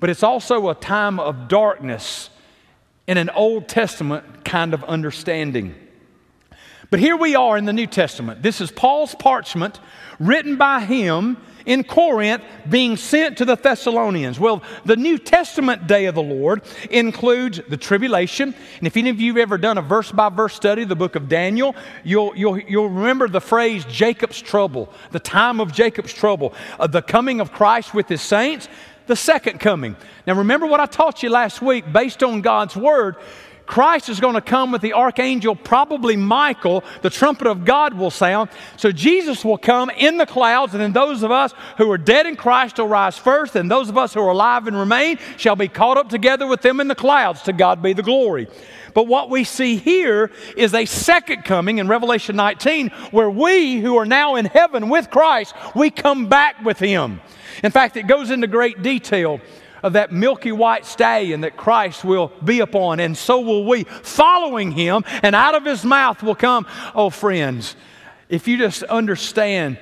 but 0.00 0.10
it's 0.10 0.22
also 0.22 0.70
a 0.70 0.74
time 0.74 1.20
of 1.20 1.46
darkness 1.46 2.30
in 3.06 3.18
an 3.18 3.30
Old 3.30 3.68
Testament 3.68 4.44
kind 4.44 4.74
of 4.74 4.82
understanding. 4.84 5.74
But 6.90 6.98
here 6.98 7.16
we 7.16 7.36
are 7.36 7.56
in 7.56 7.66
the 7.66 7.72
New 7.72 7.86
Testament. 7.86 8.42
This 8.42 8.60
is 8.60 8.72
Paul's 8.72 9.14
parchment 9.14 9.78
written 10.18 10.56
by 10.56 10.80
him 10.80 11.36
in 11.64 11.84
Corinth 11.84 12.42
being 12.68 12.96
sent 12.96 13.38
to 13.38 13.44
the 13.44 13.54
Thessalonians. 13.54 14.40
Well, 14.40 14.60
the 14.84 14.96
New 14.96 15.16
Testament 15.16 15.86
day 15.86 16.06
of 16.06 16.16
the 16.16 16.22
Lord 16.22 16.62
includes 16.90 17.60
the 17.68 17.76
tribulation. 17.76 18.52
And 18.78 18.86
if 18.88 18.96
any 18.96 19.08
of 19.08 19.20
you 19.20 19.34
have 19.34 19.42
ever 19.42 19.56
done 19.56 19.78
a 19.78 19.82
verse 19.82 20.10
by 20.10 20.30
verse 20.30 20.54
study 20.54 20.82
of 20.82 20.88
the 20.88 20.96
book 20.96 21.14
of 21.14 21.28
Daniel, 21.28 21.76
you'll, 22.02 22.34
you'll, 22.36 22.58
you'll 22.58 22.88
remember 22.88 23.28
the 23.28 23.40
phrase 23.40 23.84
Jacob's 23.84 24.42
trouble, 24.42 24.92
the 25.12 25.20
time 25.20 25.60
of 25.60 25.72
Jacob's 25.72 26.12
trouble, 26.12 26.54
uh, 26.80 26.88
the 26.88 27.02
coming 27.02 27.40
of 27.40 27.52
Christ 27.52 27.94
with 27.94 28.08
his 28.08 28.20
saints, 28.20 28.68
the 29.06 29.14
second 29.14 29.60
coming. 29.60 29.94
Now, 30.26 30.34
remember 30.34 30.66
what 30.66 30.80
I 30.80 30.86
taught 30.86 31.22
you 31.22 31.30
last 31.30 31.62
week 31.62 31.92
based 31.92 32.24
on 32.24 32.40
God's 32.40 32.74
word. 32.74 33.16
Christ 33.70 34.08
is 34.08 34.18
going 34.18 34.34
to 34.34 34.40
come 34.40 34.72
with 34.72 34.82
the 34.82 34.94
archangel, 34.94 35.54
probably 35.54 36.16
Michael. 36.16 36.82
The 37.02 37.08
trumpet 37.08 37.46
of 37.46 37.64
God 37.64 37.94
will 37.94 38.10
sound. 38.10 38.50
So 38.76 38.90
Jesus 38.90 39.44
will 39.44 39.58
come 39.58 39.90
in 39.90 40.18
the 40.18 40.26
clouds, 40.26 40.74
and 40.74 40.82
then 40.82 40.92
those 40.92 41.22
of 41.22 41.30
us 41.30 41.54
who 41.78 41.88
are 41.92 41.96
dead 41.96 42.26
in 42.26 42.34
Christ 42.34 42.78
will 42.78 42.88
rise 42.88 43.16
first, 43.16 43.54
and 43.54 43.70
those 43.70 43.88
of 43.88 43.96
us 43.96 44.12
who 44.12 44.22
are 44.22 44.30
alive 44.30 44.66
and 44.66 44.76
remain 44.76 45.20
shall 45.36 45.54
be 45.54 45.68
caught 45.68 45.96
up 45.96 46.08
together 46.08 46.48
with 46.48 46.62
them 46.62 46.80
in 46.80 46.88
the 46.88 46.96
clouds. 46.96 47.42
To 47.42 47.52
God 47.52 47.80
be 47.80 47.92
the 47.92 48.02
glory. 48.02 48.48
But 48.92 49.06
what 49.06 49.30
we 49.30 49.44
see 49.44 49.76
here 49.76 50.32
is 50.56 50.74
a 50.74 50.84
second 50.84 51.44
coming 51.44 51.78
in 51.78 51.86
Revelation 51.86 52.34
19 52.34 52.88
where 53.12 53.30
we 53.30 53.78
who 53.78 53.96
are 53.98 54.04
now 54.04 54.34
in 54.34 54.46
heaven 54.46 54.88
with 54.88 55.10
Christ, 55.10 55.54
we 55.76 55.90
come 55.90 56.28
back 56.28 56.64
with 56.64 56.80
him. 56.80 57.20
In 57.62 57.70
fact, 57.70 57.96
it 57.96 58.08
goes 58.08 58.32
into 58.32 58.48
great 58.48 58.82
detail 58.82 59.40
of 59.82 59.94
that 59.94 60.12
milky 60.12 60.52
white 60.52 60.86
stallion 60.86 61.42
that 61.42 61.56
Christ 61.56 62.04
will 62.04 62.32
be 62.44 62.60
upon, 62.60 63.00
and 63.00 63.16
so 63.16 63.40
will 63.40 63.64
we, 63.64 63.84
following 63.84 64.72
him, 64.72 65.04
and 65.22 65.34
out 65.34 65.54
of 65.54 65.64
his 65.64 65.84
mouth 65.84 66.22
will 66.22 66.34
come, 66.34 66.66
oh, 66.94 67.10
friends, 67.10 67.76
if 68.28 68.46
you 68.46 68.58
just 68.58 68.82
understand 68.84 69.78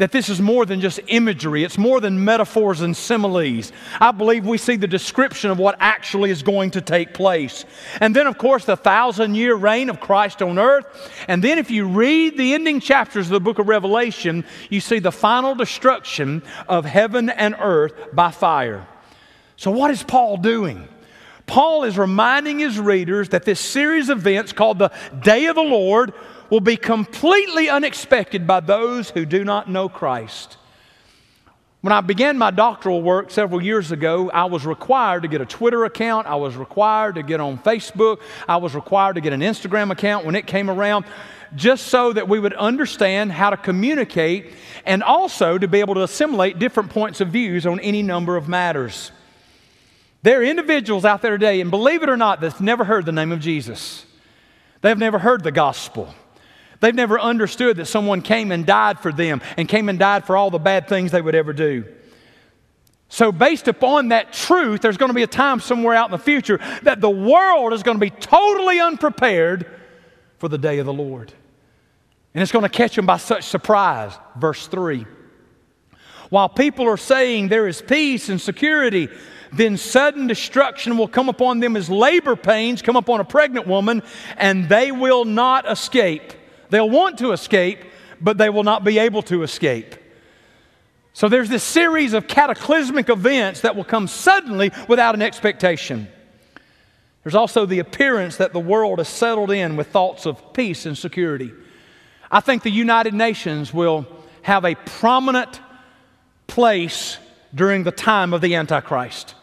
that 0.00 0.12
this 0.12 0.30
is 0.30 0.40
more 0.40 0.64
than 0.64 0.80
just 0.80 0.98
imagery, 1.08 1.62
it's 1.62 1.76
more 1.76 2.00
than 2.00 2.24
metaphors 2.24 2.80
and 2.80 2.96
similes. 2.96 3.70
I 4.00 4.12
believe 4.12 4.46
we 4.46 4.56
see 4.56 4.76
the 4.76 4.86
description 4.86 5.50
of 5.50 5.58
what 5.58 5.76
actually 5.78 6.30
is 6.30 6.42
going 6.42 6.70
to 6.72 6.80
take 6.80 7.12
place. 7.12 7.66
And 8.00 8.16
then, 8.16 8.26
of 8.26 8.38
course, 8.38 8.64
the 8.64 8.76
thousand 8.76 9.34
year 9.34 9.54
reign 9.54 9.90
of 9.90 10.00
Christ 10.00 10.40
on 10.40 10.58
earth. 10.58 10.86
And 11.28 11.44
then, 11.44 11.58
if 11.58 11.70
you 11.70 11.86
read 11.86 12.38
the 12.38 12.54
ending 12.54 12.80
chapters 12.80 13.26
of 13.26 13.32
the 13.32 13.40
book 13.40 13.58
of 13.58 13.68
Revelation, 13.68 14.44
you 14.70 14.80
see 14.80 15.00
the 15.00 15.12
final 15.12 15.54
destruction 15.54 16.42
of 16.66 16.86
heaven 16.86 17.28
and 17.28 17.54
earth 17.58 17.92
by 18.14 18.30
fire. 18.30 18.86
So, 19.60 19.70
what 19.70 19.90
is 19.90 20.02
Paul 20.02 20.38
doing? 20.38 20.88
Paul 21.44 21.84
is 21.84 21.98
reminding 21.98 22.60
his 22.60 22.78
readers 22.78 23.28
that 23.28 23.44
this 23.44 23.60
series 23.60 24.08
of 24.08 24.26
events 24.26 24.54
called 24.54 24.78
the 24.78 24.90
Day 25.20 25.44
of 25.48 25.56
the 25.56 25.62
Lord 25.62 26.14
will 26.48 26.60
be 26.60 26.78
completely 26.78 27.68
unexpected 27.68 28.46
by 28.46 28.60
those 28.60 29.10
who 29.10 29.26
do 29.26 29.44
not 29.44 29.68
know 29.68 29.90
Christ. 29.90 30.56
When 31.82 31.92
I 31.92 32.00
began 32.00 32.38
my 32.38 32.50
doctoral 32.50 33.02
work 33.02 33.30
several 33.30 33.62
years 33.62 33.92
ago, 33.92 34.30
I 34.30 34.46
was 34.46 34.64
required 34.64 35.24
to 35.24 35.28
get 35.28 35.42
a 35.42 35.46
Twitter 35.46 35.84
account. 35.84 36.26
I 36.26 36.36
was 36.36 36.56
required 36.56 37.16
to 37.16 37.22
get 37.22 37.38
on 37.38 37.58
Facebook. 37.58 38.22
I 38.48 38.56
was 38.56 38.74
required 38.74 39.16
to 39.16 39.20
get 39.20 39.34
an 39.34 39.42
Instagram 39.42 39.90
account 39.90 40.24
when 40.24 40.36
it 40.36 40.46
came 40.46 40.70
around, 40.70 41.04
just 41.54 41.88
so 41.88 42.14
that 42.14 42.30
we 42.30 42.40
would 42.40 42.54
understand 42.54 43.30
how 43.30 43.50
to 43.50 43.58
communicate 43.58 44.54
and 44.86 45.02
also 45.02 45.58
to 45.58 45.68
be 45.68 45.80
able 45.80 45.96
to 45.96 46.02
assimilate 46.02 46.58
different 46.58 46.88
points 46.88 47.20
of 47.20 47.28
views 47.28 47.66
on 47.66 47.78
any 47.80 48.02
number 48.02 48.38
of 48.38 48.48
matters. 48.48 49.12
There 50.22 50.40
are 50.40 50.44
individuals 50.44 51.04
out 51.04 51.22
there 51.22 51.32
today, 51.32 51.60
and 51.60 51.70
believe 51.70 52.02
it 52.02 52.10
or 52.10 52.16
not, 52.16 52.40
that's 52.40 52.60
never 52.60 52.84
heard 52.84 53.06
the 53.06 53.12
name 53.12 53.32
of 53.32 53.40
Jesus. 53.40 54.04
They've 54.82 54.98
never 54.98 55.18
heard 55.18 55.42
the 55.42 55.52
gospel. 55.52 56.14
They've 56.80 56.94
never 56.94 57.18
understood 57.20 57.76
that 57.76 57.86
someone 57.86 58.22
came 58.22 58.52
and 58.52 58.66
died 58.66 59.00
for 59.00 59.12
them 59.12 59.42
and 59.56 59.68
came 59.68 59.88
and 59.88 59.98
died 59.98 60.24
for 60.24 60.36
all 60.36 60.50
the 60.50 60.58
bad 60.58 60.88
things 60.88 61.12
they 61.12 61.20
would 61.20 61.34
ever 61.34 61.52
do. 61.52 61.84
So, 63.08 63.32
based 63.32 63.66
upon 63.66 64.08
that 64.08 64.32
truth, 64.32 64.82
there's 64.82 64.96
going 64.96 65.10
to 65.10 65.14
be 65.14 65.24
a 65.24 65.26
time 65.26 65.60
somewhere 65.60 65.94
out 65.94 66.06
in 66.06 66.12
the 66.12 66.18
future 66.18 66.58
that 66.82 67.00
the 67.00 67.10
world 67.10 67.72
is 67.72 67.82
going 67.82 67.96
to 67.96 68.00
be 68.00 68.10
totally 68.10 68.80
unprepared 68.80 69.66
for 70.38 70.48
the 70.48 70.58
day 70.58 70.78
of 70.78 70.86
the 70.86 70.92
Lord. 70.92 71.32
And 72.34 72.42
it's 72.42 72.52
going 72.52 72.62
to 72.62 72.68
catch 72.68 72.94
them 72.94 73.06
by 73.06 73.16
such 73.16 73.44
surprise. 73.44 74.12
Verse 74.36 74.68
3. 74.68 75.06
While 76.28 76.48
people 76.48 76.86
are 76.86 76.96
saying 76.96 77.48
there 77.48 77.66
is 77.66 77.82
peace 77.82 78.28
and 78.28 78.40
security, 78.40 79.08
then 79.52 79.76
sudden 79.76 80.26
destruction 80.26 80.96
will 80.96 81.08
come 81.08 81.28
upon 81.28 81.60
them 81.60 81.76
as 81.76 81.90
labor 81.90 82.36
pains 82.36 82.82
come 82.82 82.96
upon 82.96 83.20
a 83.20 83.24
pregnant 83.24 83.66
woman, 83.66 84.02
and 84.36 84.68
they 84.68 84.92
will 84.92 85.24
not 85.24 85.70
escape. 85.70 86.32
They'll 86.70 86.90
want 86.90 87.18
to 87.18 87.32
escape, 87.32 87.80
but 88.20 88.38
they 88.38 88.50
will 88.50 88.62
not 88.62 88.84
be 88.84 88.98
able 88.98 89.22
to 89.22 89.42
escape. 89.42 89.96
So 91.12 91.28
there's 91.28 91.48
this 91.48 91.64
series 91.64 92.12
of 92.14 92.28
cataclysmic 92.28 93.08
events 93.08 93.62
that 93.62 93.74
will 93.74 93.84
come 93.84 94.06
suddenly 94.06 94.70
without 94.88 95.14
an 95.14 95.22
expectation. 95.22 96.08
There's 97.24 97.34
also 97.34 97.66
the 97.66 97.80
appearance 97.80 98.36
that 98.36 98.52
the 98.52 98.60
world 98.60 99.00
is 99.00 99.08
settled 99.08 99.50
in 99.50 99.76
with 99.76 99.88
thoughts 99.88 100.26
of 100.26 100.52
peace 100.54 100.86
and 100.86 100.96
security. 100.96 101.52
I 102.30 102.40
think 102.40 102.62
the 102.62 102.70
United 102.70 103.12
Nations 103.12 103.74
will 103.74 104.06
have 104.42 104.64
a 104.64 104.76
prominent 104.76 105.60
place 106.46 107.18
during 107.54 107.82
the 107.82 107.92
time 107.92 108.32
of 108.32 108.40
the 108.40 108.54
Antichrist. 108.54 109.34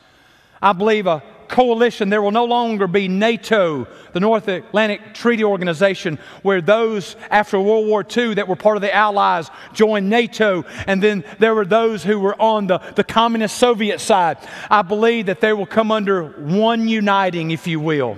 I 0.61 0.73
believe 0.73 1.07
a 1.07 1.23
coalition, 1.47 2.09
there 2.09 2.21
will 2.21 2.31
no 2.31 2.45
longer 2.45 2.87
be 2.87 3.07
NATO, 3.07 3.87
the 4.13 4.19
North 4.19 4.47
Atlantic 4.47 5.13
Treaty 5.13 5.43
Organization, 5.43 6.19
where 6.41 6.61
those 6.61 7.15
after 7.29 7.59
World 7.59 7.87
War 7.87 8.05
II 8.15 8.35
that 8.35 8.47
were 8.47 8.55
part 8.55 8.77
of 8.77 8.81
the 8.81 8.93
Allies 8.93 9.49
joined 9.73 10.09
NATO, 10.09 10.65
and 10.85 11.01
then 11.01 11.23
there 11.39 11.55
were 11.55 11.65
those 11.65 12.03
who 12.03 12.19
were 12.19 12.39
on 12.41 12.67
the, 12.67 12.79
the 12.95 13.03
communist 13.03 13.57
Soviet 13.57 13.99
side. 13.99 14.37
I 14.69 14.81
believe 14.81 15.27
that 15.27 15.41
they 15.41 15.53
will 15.53 15.65
come 15.65 15.91
under 15.91 16.27
one 16.27 16.87
uniting, 16.87 17.51
if 17.51 17.67
you 17.67 17.79
will. 17.79 18.17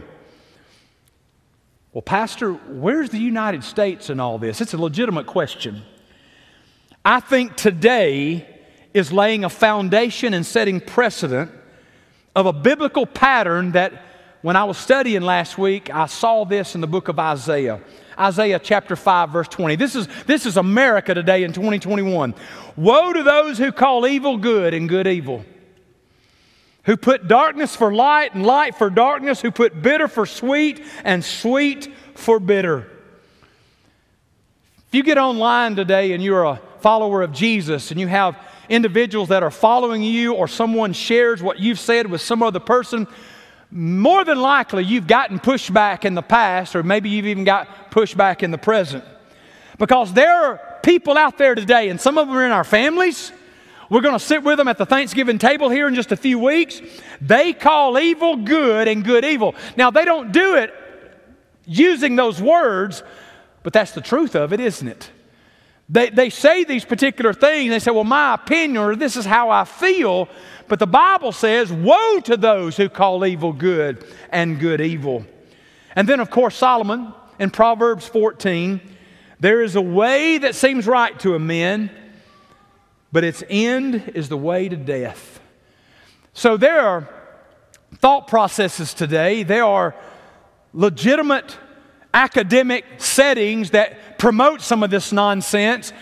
Well, 1.94 2.02
Pastor, 2.04 2.54
where's 2.54 3.10
the 3.10 3.20
United 3.20 3.64
States 3.64 4.10
in 4.10 4.20
all 4.20 4.38
this? 4.38 4.62
It's 4.62 4.74
a 4.74 4.78
legitimate 4.78 5.26
question. 5.26 5.82
I 7.04 7.20
think 7.20 7.56
today 7.56 8.48
is 8.94 9.12
laying 9.12 9.44
a 9.44 9.50
foundation 9.50 10.34
and 10.34 10.46
setting 10.46 10.82
precedent 10.82 11.52
of 12.36 12.46
a 12.46 12.54
biblical 12.54 13.06
pattern 13.06 13.72
that 13.74 13.94
when 14.42 14.56
I 14.56 14.64
was 14.64 14.78
studying 14.78 15.22
last 15.22 15.58
week, 15.58 15.94
I 15.94 16.06
saw 16.06 16.46
this 16.46 16.76
in 16.76 16.82
the 16.82 16.88
book 16.88 17.08
of 17.08 17.20
Isaiah. 17.20 17.82
Isaiah 18.18 18.60
chapter 18.60 18.96
5, 18.96 19.30
verse 19.30 19.48
20. 19.48 19.76
This 19.76 19.96
is, 19.96 20.08
this 20.26 20.46
is 20.46 20.58
America 20.58 21.14
today 21.14 21.44
in 21.44 21.54
2021. 21.54 22.34
Woe 22.76 23.14
to 23.14 23.24
those 23.24 23.58
who 23.58 23.72
call 23.72 24.08
evil 24.08 24.38
good 24.38 24.74
and 24.74 24.88
good 24.88 25.08
evil, 25.08 25.44
who 26.84 26.96
put 26.96 27.28
darkness 27.28 27.76
for 27.76 27.94
light 27.94 28.34
and 28.34 28.46
light 28.46 28.76
for 28.76 28.90
darkness, 28.90 29.42
who 29.42 29.52
put 29.52 29.82
bitter 29.82 30.08
for 30.08 30.26
sweet 30.26 30.84
and 31.04 31.24
sweet 31.24 31.94
for 32.16 32.40
bitter. 32.40 32.90
If 34.88 34.96
you 34.96 35.04
get 35.04 35.18
online 35.18 35.76
today 35.76 36.14
and 36.14 36.24
you're 36.24 36.46
a 36.46 36.62
follower 36.82 37.22
of 37.22 37.32
Jesus 37.32 37.92
and 37.92 38.00
you 38.00 38.08
have 38.08 38.38
individuals 38.70 39.30
that 39.30 39.44
are 39.44 39.52
following 39.52 40.04
you 40.04 40.34
or 40.34 40.48
someone 40.48 40.94
shares 40.94 41.42
what 41.42 41.60
you've 41.60 41.80
said 41.80 42.08
with 42.08 42.22
some 42.22 42.44
other 42.44 42.60
person, 42.60 43.08
more 43.72 44.24
than 44.24 44.40
likely 44.40 44.84
you've 44.84 45.08
gotten 45.08 45.40
pushback 45.40 46.06
in 46.06 46.16
the 46.16 46.22
past, 46.22 46.76
or 46.76 46.84
maybe 46.84 47.10
you've 47.10 47.26
even 47.26 47.44
got 47.44 47.92
pushback 47.92 48.42
in 48.44 48.52
the 48.52 48.58
present. 48.58 49.04
Because 49.78 50.14
there 50.14 50.34
are 50.34 50.80
people 50.84 51.18
out 51.18 51.38
there 51.38 51.56
today, 51.56 51.90
and 51.90 52.00
some 52.00 52.18
of 52.18 52.28
them 52.28 52.36
are 52.36 52.46
in 52.46 52.52
our 52.52 52.64
families. 52.64 53.32
We're 53.90 54.02
going 54.02 54.18
to 54.18 54.24
sit 54.24 54.44
with 54.44 54.58
them 54.58 54.68
at 54.68 54.78
the 54.78 54.86
Thanksgiving 54.86 55.40
table 55.40 55.70
here 55.70 55.88
in 55.88 55.96
just 55.96 56.12
a 56.12 56.18
few 56.18 56.38
weeks. 56.38 56.82
They 57.22 57.54
call 57.54 57.98
evil 57.98 58.38
good 58.38 58.88
and 58.88 59.04
good 59.04 59.26
evil. 59.26 59.56
Now, 59.78 59.90
they 59.90 60.06
don't 60.06 60.32
do 60.32 60.56
it 60.56 60.74
using 61.66 62.16
those 62.16 62.42
words, 62.42 63.04
but 63.64 63.74
that's 63.74 63.92
the 63.92 64.02
truth 64.02 64.36
of 64.36 64.54
it, 64.54 64.60
isn't 64.60 64.88
it? 64.88 65.12
They, 65.90 66.10
they 66.10 66.30
say 66.30 66.64
these 66.64 66.86
particular 66.86 67.34
things. 67.34 67.72
They 67.72 67.80
say, 67.80 67.92
well, 67.92 68.04
my 68.04 68.36
opinion, 68.36 68.78
or 68.78 68.96
this 68.96 69.18
is 69.18 69.26
how 69.26 69.50
I 69.50 69.66
feel. 69.66 70.30
But 70.68 70.80
the 70.80 70.88
Bible 70.88 71.32
says, 71.32 71.74
woe 71.74 72.20
to 72.26 72.38
those 72.38 72.78
who 72.78 72.90
call 72.90 73.26
evil 73.26 73.54
good 73.54 74.06
and 74.30 74.60
good 74.60 74.82
evil. 74.82 75.26
And 75.96 76.08
then, 76.08 76.20
of 76.20 76.30
course, 76.30 76.56
Solomon 76.56 77.14
in 77.40 77.50
Proverbs 77.50 78.08
14 78.08 78.82
there 79.40 79.62
is 79.62 79.78
a 79.78 79.82
way 79.82 80.38
that 80.38 80.54
seems 80.54 80.86
right 80.86 81.18
to 81.22 81.34
a 81.34 81.40
man, 81.40 81.90
but 83.12 83.24
its 83.24 83.42
end 83.50 84.12
is 84.14 84.28
the 84.28 84.38
way 84.38 84.68
to 84.68 84.76
death. 84.76 85.40
So 86.34 86.58
there 86.58 86.82
are 86.82 87.10
thought 88.00 88.28
processes 88.28 88.94
today, 88.94 89.44
there 89.44 89.64
are 89.64 89.96
legitimate 90.74 91.58
academic 92.14 92.86
settings 92.98 93.72
that 93.72 94.18
promote 94.18 94.62
some 94.62 94.84
of 94.84 94.90
this 94.90 95.12
nonsense, 95.12 95.94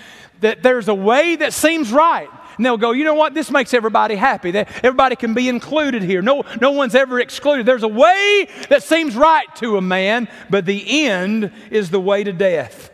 that 0.42 0.64
there's 0.64 0.88
a 0.88 0.96
way 0.96 1.36
that 1.36 1.54
seems 1.54 1.92
right. 1.92 2.30
And 2.58 2.66
they'll 2.66 2.78
go, 2.78 2.92
you 2.92 3.04
know 3.04 3.14
what? 3.14 3.34
This 3.34 3.52
makes 3.52 3.74
everybody 3.74 4.16
happy. 4.16 4.50
Everybody 4.56 5.16
can 5.16 5.34
be 5.36 5.48
included 5.48 6.02
here. 6.02 6.24
No, 6.24 6.44
no 6.60 6.72
one's 6.72 6.96
ever 6.96 7.20
excluded. 7.20 7.66
There's 7.66 7.84
a 7.84 7.88
way 7.88 8.48
that 8.70 8.82
seems 8.82 9.16
right 9.16 9.48
to 9.58 9.78
a 9.78 9.82
man, 9.82 10.28
but 10.50 10.66
the 10.66 11.06
end 11.08 11.52
is 11.70 11.92
the 11.92 12.00
way 12.00 12.24
to 12.24 12.34
death. 12.34 12.90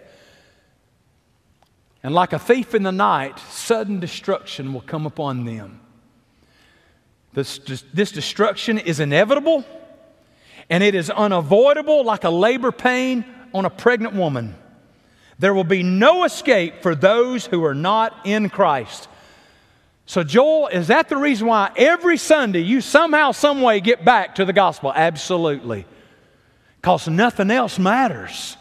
And 2.02 2.14
like 2.14 2.34
a 2.34 2.40
thief 2.40 2.76
in 2.76 2.84
the 2.84 2.92
night, 2.92 3.40
sudden 3.40 4.02
destruction 4.02 4.74
will 4.74 4.82
come 4.82 5.06
upon 5.06 5.46
them. 5.46 5.80
This, 7.32 7.60
this 7.94 8.12
destruction 8.12 8.78
is 8.78 9.00
inevitable 9.00 9.64
and 10.70 10.84
it 10.84 10.96
is 10.96 11.10
unavoidable 11.10 12.04
like 12.04 12.24
a 12.24 12.30
labor 12.30 12.72
pain 12.72 13.26
on 13.54 13.66
a 13.66 13.70
pregnant 13.70 14.16
woman. 14.16 14.56
There 15.40 15.54
will 15.54 15.64
be 15.64 15.84
no 15.84 16.24
escape 16.24 16.82
for 16.82 16.96
those 16.96 17.46
who 17.46 17.64
are 17.66 17.76
not 17.76 18.16
in 18.24 18.50
Christ. 18.50 19.08
So, 20.06 20.24
Joel, 20.24 20.68
is 20.68 20.88
that 20.88 21.10
the 21.10 21.18
reason 21.18 21.48
why 21.48 21.72
every 21.76 22.18
Sunday 22.18 22.62
you 22.62 22.82
somehow, 22.82 23.32
some 23.32 23.62
way 23.62 23.80
get 23.80 24.04
back 24.04 24.36
to 24.36 24.46
the 24.46 24.54
gospel? 24.54 24.92
Absolutely. 24.94 25.86
Because 26.82 27.08
nothing 27.08 27.50
else 27.50 27.80
matters. 27.80 28.58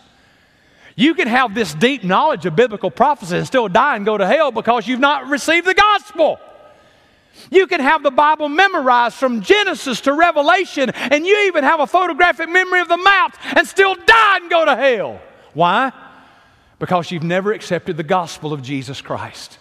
You 0.95 1.15
can 1.15 1.27
have 1.27 1.55
this 1.55 1.75
deep 1.75 2.05
knowledge 2.05 2.47
of 2.47 2.55
biblical 2.55 2.91
prophecy 2.91 3.37
and 3.37 3.47
still 3.47 3.69
die 3.69 3.97
and 3.97 4.05
go 4.05 4.17
to 4.17 4.27
hell 4.27 4.53
because 4.53 4.87
you've 4.87 5.01
not 5.01 5.29
received 5.29 5.67
the 5.67 5.75
gospel. 5.75 6.39
You 7.51 7.67
can 7.67 7.81
have 7.81 8.03
the 8.03 8.11
Bible 8.11 8.49
memorized 8.49 9.17
from 9.17 9.41
Genesis 9.41 10.01
to 10.03 10.13
Revelation, 10.13 10.91
and 10.91 11.27
you 11.27 11.47
even 11.47 11.65
have 11.65 11.81
a 11.81 11.87
photographic 11.87 12.49
memory 12.49 12.81
of 12.81 12.89
the 12.89 12.97
mount 12.97 13.35
and 13.57 13.67
still 13.67 13.95
die 13.95 14.37
and 14.39 14.51
go 14.51 14.65
to 14.65 14.77
hell. 14.77 15.21
Why? 15.55 15.93
Because 16.79 17.11
you've 17.11 17.23
never 17.23 17.53
accepted 17.53 17.97
the 17.97 18.03
gospel 18.03 18.53
of 18.53 18.63
Jesus 18.63 19.01
Christ. 19.01 19.59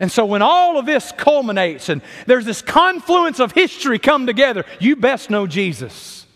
And 0.00 0.10
so 0.10 0.24
when 0.24 0.40
all 0.40 0.78
of 0.78 0.86
this 0.86 1.12
culminates 1.12 1.90
and 1.90 2.00
there's 2.26 2.46
this 2.46 2.62
confluence 2.62 3.38
of 3.38 3.52
history 3.52 3.98
come 3.98 4.26
together, 4.26 4.64
you 4.78 4.96
best 4.96 5.28
know 5.28 5.46
Jesus. 5.46 6.26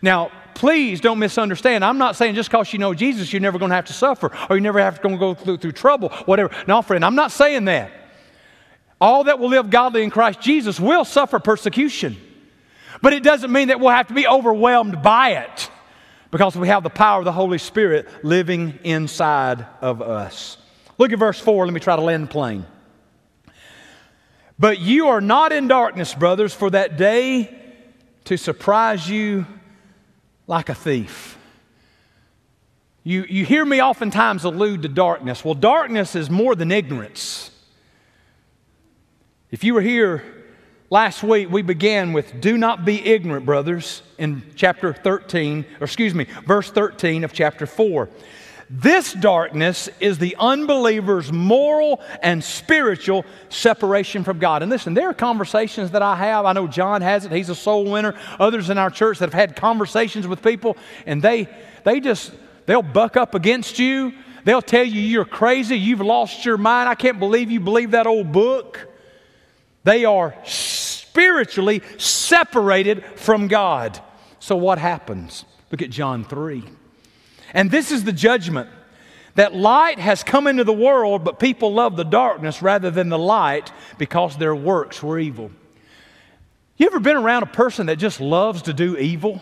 Now, 0.00 0.30
please 0.54 1.02
don't 1.02 1.18
misunderstand. 1.18 1.84
I'm 1.84 1.98
not 1.98 2.16
saying 2.16 2.34
just 2.34 2.50
because 2.50 2.72
you 2.72 2.78
know 2.78 2.94
Jesus, 2.94 3.32
you're 3.32 3.40
never 3.40 3.58
going 3.58 3.68
to 3.68 3.74
have 3.76 3.84
to 3.86 3.92
suffer 3.92 4.30
or 4.48 4.56
you 4.56 4.62
never 4.62 4.80
have 4.80 5.00
to 5.02 5.16
go 5.16 5.34
through, 5.34 5.58
through 5.58 5.72
trouble, 5.72 6.08
whatever. 6.24 6.50
No, 6.66 6.80
friend, 6.80 7.04
I'm 7.04 7.14
not 7.14 7.32
saying 7.32 7.66
that. 7.66 7.90
All 9.00 9.24
that 9.24 9.38
will 9.38 9.48
live 9.48 9.70
godly 9.70 10.02
in 10.02 10.10
Christ 10.10 10.40
Jesus 10.40 10.80
will 10.80 11.04
suffer 11.04 11.38
persecution. 11.38 12.16
But 13.02 13.12
it 13.12 13.22
doesn't 13.22 13.52
mean 13.52 13.68
that 13.68 13.78
we'll 13.78 13.90
have 13.90 14.08
to 14.08 14.14
be 14.14 14.26
overwhelmed 14.26 15.02
by 15.02 15.32
it 15.32 15.70
because 16.30 16.56
we 16.56 16.68
have 16.68 16.82
the 16.82 16.90
power 16.90 17.18
of 17.20 17.24
the 17.24 17.32
Holy 17.32 17.58
Spirit 17.58 18.08
living 18.24 18.78
inside 18.84 19.66
of 19.80 20.00
us. 20.00 20.56
Look 20.98 21.12
at 21.12 21.18
verse 21.18 21.38
4. 21.38 21.66
Let 21.66 21.74
me 21.74 21.80
try 21.80 21.96
to 21.96 22.02
land 22.02 22.30
plane. 22.30 22.64
But 24.58 24.78
you 24.78 25.08
are 25.08 25.20
not 25.20 25.52
in 25.52 25.68
darkness, 25.68 26.14
brothers, 26.14 26.54
for 26.54 26.70
that 26.70 26.96
day 26.96 27.54
to 28.24 28.38
surprise 28.38 29.08
you 29.08 29.46
like 30.46 30.68
a 30.68 30.74
thief. 30.74 31.36
You, 33.04 33.24
you 33.28 33.44
hear 33.44 33.64
me 33.64 33.82
oftentimes 33.82 34.44
allude 34.44 34.82
to 34.82 34.88
darkness. 34.88 35.44
Well, 35.44 35.54
darkness 35.54 36.16
is 36.16 36.30
more 36.30 36.54
than 36.54 36.72
ignorance. 36.72 37.50
If 39.56 39.64
you 39.64 39.72
were 39.72 39.80
here 39.80 40.22
last 40.90 41.22
week, 41.22 41.48
we 41.48 41.62
began 41.62 42.12
with 42.12 42.42
do 42.42 42.58
not 42.58 42.84
be 42.84 43.02
ignorant, 43.02 43.46
brothers, 43.46 44.02
in 44.18 44.42
chapter 44.54 44.92
13, 44.92 45.64
or 45.80 45.84
excuse 45.84 46.14
me, 46.14 46.26
verse 46.46 46.70
13 46.70 47.24
of 47.24 47.32
chapter 47.32 47.64
4. 47.64 48.10
This 48.68 49.14
darkness 49.14 49.88
is 49.98 50.18
the 50.18 50.36
unbeliever's 50.38 51.32
moral 51.32 52.02
and 52.22 52.44
spiritual 52.44 53.24
separation 53.48 54.24
from 54.24 54.38
God. 54.40 54.60
And 54.60 54.70
listen, 54.70 54.92
there 54.92 55.08
are 55.08 55.14
conversations 55.14 55.92
that 55.92 56.02
I 56.02 56.16
have. 56.16 56.44
I 56.44 56.52
know 56.52 56.66
John 56.66 57.00
has 57.00 57.24
it, 57.24 57.32
he's 57.32 57.48
a 57.48 57.54
soul 57.54 57.90
winner. 57.90 58.14
Others 58.38 58.68
in 58.68 58.76
our 58.76 58.90
church 58.90 59.20
that 59.20 59.32
have 59.32 59.48
had 59.48 59.56
conversations 59.56 60.26
with 60.28 60.42
people, 60.42 60.76
and 61.06 61.22
they, 61.22 61.48
they 61.82 62.00
just, 62.00 62.30
they'll 62.66 62.82
buck 62.82 63.16
up 63.16 63.34
against 63.34 63.78
you. 63.78 64.12
They'll 64.44 64.60
tell 64.60 64.84
you 64.84 65.00
you're 65.00 65.24
crazy, 65.24 65.78
you've 65.78 66.02
lost 66.02 66.44
your 66.44 66.58
mind. 66.58 66.90
I 66.90 66.94
can't 66.94 67.18
believe 67.18 67.50
you 67.50 67.60
believe 67.60 67.92
that 67.92 68.06
old 68.06 68.32
book. 68.32 68.92
They 69.86 70.04
are 70.04 70.34
spiritually 70.44 71.80
separated 71.96 73.04
from 73.14 73.46
God. 73.46 74.00
So 74.40 74.56
what 74.56 74.78
happens? 74.78 75.44
Look 75.70 75.80
at 75.80 75.90
John 75.90 76.24
3. 76.24 76.64
And 77.54 77.70
this 77.70 77.92
is 77.92 78.02
the 78.02 78.12
judgment 78.12 78.68
that 79.36 79.54
light 79.54 80.00
has 80.00 80.24
come 80.24 80.48
into 80.48 80.64
the 80.64 80.72
world, 80.72 81.22
but 81.22 81.38
people 81.38 81.72
love 81.72 81.94
the 81.94 82.02
darkness 82.02 82.62
rather 82.62 82.90
than 82.90 83.10
the 83.10 83.18
light 83.18 83.70
because 83.96 84.36
their 84.36 84.56
works 84.56 85.04
were 85.04 85.20
evil. 85.20 85.52
You 86.78 86.86
ever 86.86 86.98
been 86.98 87.16
around 87.16 87.44
a 87.44 87.46
person 87.46 87.86
that 87.86 87.96
just 87.96 88.20
loves 88.20 88.62
to 88.62 88.72
do 88.72 88.96
evil? 88.96 89.40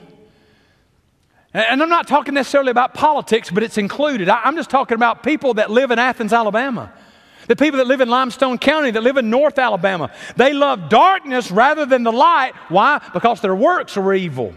And 1.55 1.83
I'm 1.83 1.89
not 1.89 2.07
talking 2.07 2.35
necessarily 2.35 2.71
about 2.71 2.93
politics, 2.93 3.51
but 3.51 3.63
it's 3.63 3.79
included. 3.79 4.29
I'm 4.29 4.57
just 4.57 4.69
talking 4.69 4.97
about 4.97 5.23
people 5.23 5.55
that 5.55 5.71
live 5.71 5.91
in 5.91 5.99
Athens, 5.99 6.35
Alabama. 6.35 6.93
The 7.47 7.57
people 7.57 7.79
that 7.79 7.87
live 7.87 8.01
in 8.01 8.09
Limestone 8.09 8.59
County, 8.59 8.91
that 8.91 9.03
live 9.03 9.17
in 9.17 9.31
North 9.31 9.59
Alabama. 9.59 10.11
They 10.37 10.53
love 10.53 10.89
darkness 10.89 11.51
rather 11.51 11.87
than 11.87 12.03
the 12.03 12.13
light. 12.13 12.53
Why? 12.69 13.01
Because 13.13 13.41
their 13.41 13.55
works 13.55 13.97
are 13.97 14.15
evil. 14.15 14.55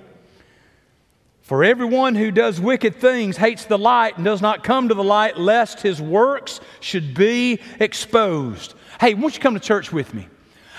For 1.42 1.64
everyone 1.64 2.16
who 2.16 2.30
does 2.30 2.60
wicked 2.60 2.96
things 2.96 3.38
hates 3.38 3.66
the 3.66 3.78
light 3.78 4.18
and 4.18 4.26
does 4.26 4.42
not 4.42 4.66
come 4.66 4.90
to 4.90 4.94
the 4.94 5.04
light, 5.04 5.38
lest 5.38 5.82
his 5.82 6.02
works 6.02 6.60
should 6.82 7.14
be 7.14 7.60
exposed. 7.80 8.74
Hey, 9.00 9.14
won't 9.14 9.36
you 9.36 9.40
come 9.42 9.54
to 9.54 9.60
church 9.60 9.94
with 9.94 10.14
me? 10.14 10.28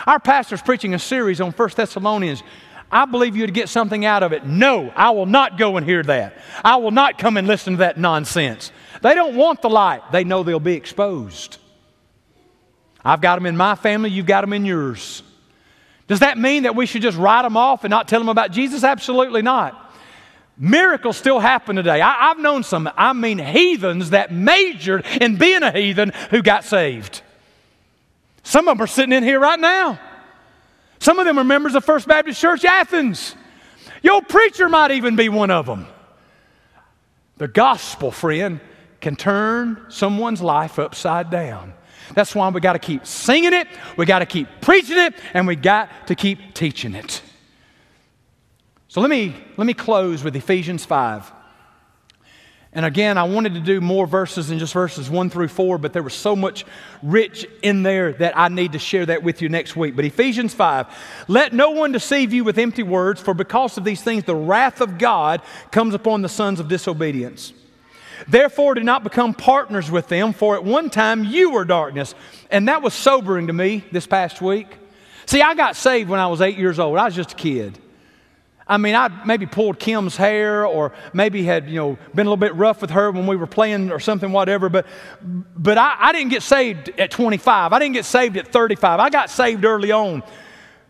Our 0.07 0.21
pastor's 0.21 0.63
preaching 0.63 0.95
a 0.95 0.99
series 0.99 1.41
on 1.41 1.53
1 1.53 1.71
Thessalonians. 1.75 2.43
I 2.91 3.05
believe 3.05 3.37
you'd 3.37 3.55
get 3.55 3.69
something 3.69 4.05
out 4.05 4.23
of 4.23 4.33
it. 4.33 4.47
No, 4.47 4.93
I 4.95 5.11
will 5.11 5.27
not 5.27 5.59
go 5.59 5.77
and 5.77 5.87
hear 5.87 6.03
that. 6.03 6.39
I 6.65 6.77
will 6.77 6.91
not 6.91 7.19
come 7.19 7.37
and 7.37 7.47
listen 7.47 7.75
to 7.75 7.79
that 7.79 7.99
nonsense. 7.99 8.73
They 9.03 9.15
don't 9.15 9.37
want 9.37 9.63
the 9.63 9.71
light, 9.71 10.03
they 10.13 10.25
know 10.25 10.43
they'll 10.43 10.61
be 10.61 10.75
exposed. 10.75 11.59
I've 13.05 13.21
got 13.21 13.37
them 13.37 13.47
in 13.47 13.57
my 13.57 13.75
family, 13.75 14.11
you've 14.11 14.27
got 14.27 14.43
them 14.43 14.53
in 14.53 14.65
yours. 14.65 15.23
Does 16.07 16.21
that 16.21 16.39
mean 16.39 16.63
that 16.63 16.75
we 16.75 16.87
should 16.87 17.03
just 17.03 17.19
write 17.19 17.43
them 17.43 17.57
off 17.57 17.85
and 17.85 17.91
not 17.91 18.09
tell 18.09 18.19
them 18.19 18.29
about 18.31 18.51
Jesus? 18.51 18.83
Absolutely 18.83 19.43
not. 19.43 19.93
Miracles 20.57 21.17
still 21.17 21.39
happen 21.39 21.77
today. 21.77 22.01
I, 22.01 22.29
have 22.29 22.39
known 22.39 22.65
some, 22.65 22.91
I 22.97 23.13
mean, 23.13 23.39
heathens 23.39 24.11
that 24.11 24.33
majored 24.33 25.05
in 25.21 25.37
being 25.37 25.63
a 25.63 25.71
heathen 25.71 26.13
who 26.31 26.43
got 26.43 26.65
saved. 26.65 27.23
Some 28.43 28.67
of 28.67 28.77
them 28.77 28.83
are 28.83 28.89
sitting 28.89 29.13
in 29.13 29.23
here 29.23 29.39
right 29.39 29.61
now. 29.61 30.01
Some 30.99 31.19
of 31.19 31.27
them 31.27 31.39
are 31.39 31.45
members 31.45 31.75
of 31.75 31.85
First 31.85 32.09
Baptist 32.09 32.41
Church 32.41 32.65
Athens. 32.65 33.37
Your 34.03 34.23
preacher 34.23 34.69
might 34.69 34.91
even 34.93 35.15
be 35.15 35.29
one 35.29 35.51
of 35.51 35.67
them. 35.67 35.87
The 37.37 37.47
gospel, 37.47 38.11
friend, 38.11 38.61
can 39.01 39.15
turn 39.15 39.87
someone's 39.91 40.43
life 40.43 40.79
upside 40.79 41.31
down. 41.31 41.75
That's 42.15 42.35
why 42.35 42.49
we 42.49 42.61
got 42.61 42.75
to 42.75 42.79
keep 42.79 43.07
singing 43.07 43.53
it, 43.53 43.69
we 43.97 44.07
got 44.07 44.21
to 44.21 44.27
keep 44.27 44.49
preaching 44.61 44.99
it, 44.99 45.15
and 45.35 45.47
we 45.47 45.57
got 45.57 46.09
to 46.09 46.15
keep 46.15 46.55
teaching 46.55 46.95
it. 46.95 47.23
So 48.89 49.01
let 49.01 49.11
me, 49.11 49.35
let 49.57 49.67
me 49.67 49.75
close 49.75 50.25
with 50.25 50.35
Ephesians 50.35 50.85
5. 50.85 51.33
And 52.73 52.85
again, 52.85 53.17
I 53.17 53.25
wanted 53.25 53.55
to 53.55 53.61
do 53.61 53.81
more 53.81 54.07
verses 54.07 54.49
than 54.49 54.59
just 54.59 54.75
verses 54.75 55.09
one 55.09 55.31
through 55.31 55.49
four, 55.49 55.79
but 55.79 55.93
there 55.93 56.03
was 56.03 56.15
so 56.15 56.37
much 56.37 56.67
rich 57.03 57.47
in 57.63 57.83
there 57.83 58.13
that 58.15 58.37
I 58.37 58.49
need 58.49 58.73
to 58.73 58.79
share 58.79 59.07
that 59.07 59.23
with 59.23 59.41
you 59.41 59.49
next 59.49 59.75
week. 59.75 59.97
But 59.97 60.05
Ephesians 60.05 60.53
5 60.53 60.87
let 61.29 61.53
no 61.53 61.71
one 61.71 61.93
deceive 61.93 62.33
you 62.33 62.45
with 62.45 62.59
empty 62.59 62.83
words, 62.83 63.21
for 63.21 63.33
because 63.33 63.79
of 63.79 63.85
these 63.85 64.03
things 64.03 64.25
the 64.25 64.37
wrath 64.37 64.81
of 64.81 64.99
God 64.99 65.41
comes 65.71 65.95
upon 65.95 66.21
the 66.21 66.29
sons 66.29 66.61
of 66.61 66.69
disobedience. 66.69 67.53
Therefore, 68.27 68.75
do 68.75 68.83
not 68.83 69.05
become 69.05 69.35
partners 69.35 69.91
with 69.91 70.09
them, 70.09 70.33
for 70.33 70.57
at 70.57 70.65
one 70.65 70.91
time 70.91 71.25
you 71.25 71.51
were 71.51 71.65
darkness. 71.65 72.15
And 72.51 72.69
that 72.69 72.83
was 72.83 72.95
sobering 72.95 73.47
to 73.47 73.53
me 73.53 73.85
this 73.93 74.07
past 74.07 74.41
week. 74.41 74.67
See, 75.27 75.43
I 75.43 75.55
got 75.55 75.77
saved 75.77 76.09
when 76.09 76.21
I 76.21 76.27
was 76.27 76.41
eight 76.41 76.57
years 76.57 76.79
old, 76.79 76.99
I 76.99 77.05
was 77.05 77.15
just 77.15 77.33
a 77.33 77.37
kid. 77.37 77.79
I 78.69 78.77
mean, 78.77 78.95
I 78.95 79.09
maybe 79.25 79.47
pulled 79.47 79.79
Kim's 79.79 80.17
hair 80.17 80.67
or 80.67 80.93
maybe 81.15 81.43
had, 81.43 81.71
you 81.71 81.77
know, 81.77 81.99
been 82.15 82.27
a 82.27 82.31
little 82.31 82.37
bit 82.37 82.55
rough 82.55 82.83
with 82.83 82.91
her 82.91 83.11
when 83.11 83.27
we 83.27 83.35
were 83.35 83.47
playing 83.47 83.91
or 83.91 83.99
something, 83.99 84.31
whatever. 84.31 84.69
But, 84.69 84.87
but 85.23 85.79
I, 85.79 85.97
I 85.99 86.13
didn't 86.13 86.29
get 86.29 86.43
saved 86.43 86.91
at 86.99 87.11
25. 87.11 87.73
I 87.73 87.79
didn't 87.79 87.95
get 87.95 88.05
saved 88.05 88.37
at 88.37 88.49
35. 88.49 89.01
I 89.01 89.09
got 89.09 89.31
saved 89.31 89.65
early 89.65 89.91
on. 89.91 90.23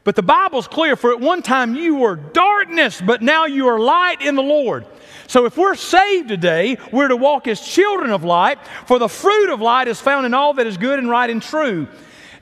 But 0.09 0.17
the 0.17 0.23
Bible's 0.23 0.67
clear 0.67 0.97
for 0.97 1.13
at 1.13 1.21
one 1.21 1.43
time 1.43 1.75
you 1.75 1.97
were 1.97 2.17
darkness, 2.17 2.99
but 2.99 3.21
now 3.21 3.45
you 3.45 3.69
are 3.69 3.79
light 3.79 4.23
in 4.23 4.37
the 4.37 4.43
Lord. 4.43 4.87
So 5.27 5.45
if 5.45 5.59
we're 5.59 5.75
saved 5.75 6.29
today, 6.29 6.79
we're 6.91 7.09
to 7.09 7.17
walk 7.17 7.47
as 7.47 7.61
children 7.61 8.11
of 8.11 8.25
light, 8.25 8.59
for 8.87 8.99
the 8.99 9.11
fruit 9.11 9.53
of 9.53 9.61
light 9.61 9.87
is 9.87 10.01
found 10.01 10.25
in 10.25 10.33
all 10.33 10.55
that 10.55 10.67
is 10.67 10.79
good 10.79 10.99
and 10.99 11.11
right 11.11 11.29
and 11.29 11.43
true. 11.43 11.89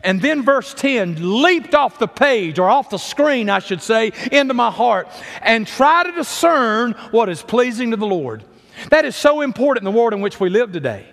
And 0.04 0.22
then 0.22 0.44
verse 0.44 0.74
10 0.74 1.42
leaped 1.42 1.74
off 1.74 1.98
the 1.98 2.06
page, 2.06 2.60
or 2.60 2.70
off 2.70 2.88
the 2.88 2.98
screen, 2.98 3.50
I 3.50 3.58
should 3.58 3.82
say, 3.82 4.12
into 4.30 4.54
my 4.54 4.70
heart, 4.70 5.08
and 5.42 5.66
try 5.66 6.04
to 6.04 6.12
discern 6.12 6.92
what 7.10 7.28
is 7.28 7.42
pleasing 7.42 7.90
to 7.90 7.96
the 7.96 8.06
Lord. 8.06 8.44
That 8.90 9.04
is 9.04 9.16
so 9.16 9.40
important 9.40 9.84
in 9.84 9.92
the 9.92 9.98
world 9.98 10.12
in 10.12 10.20
which 10.20 10.38
we 10.38 10.50
live 10.50 10.70
today. 10.70 11.04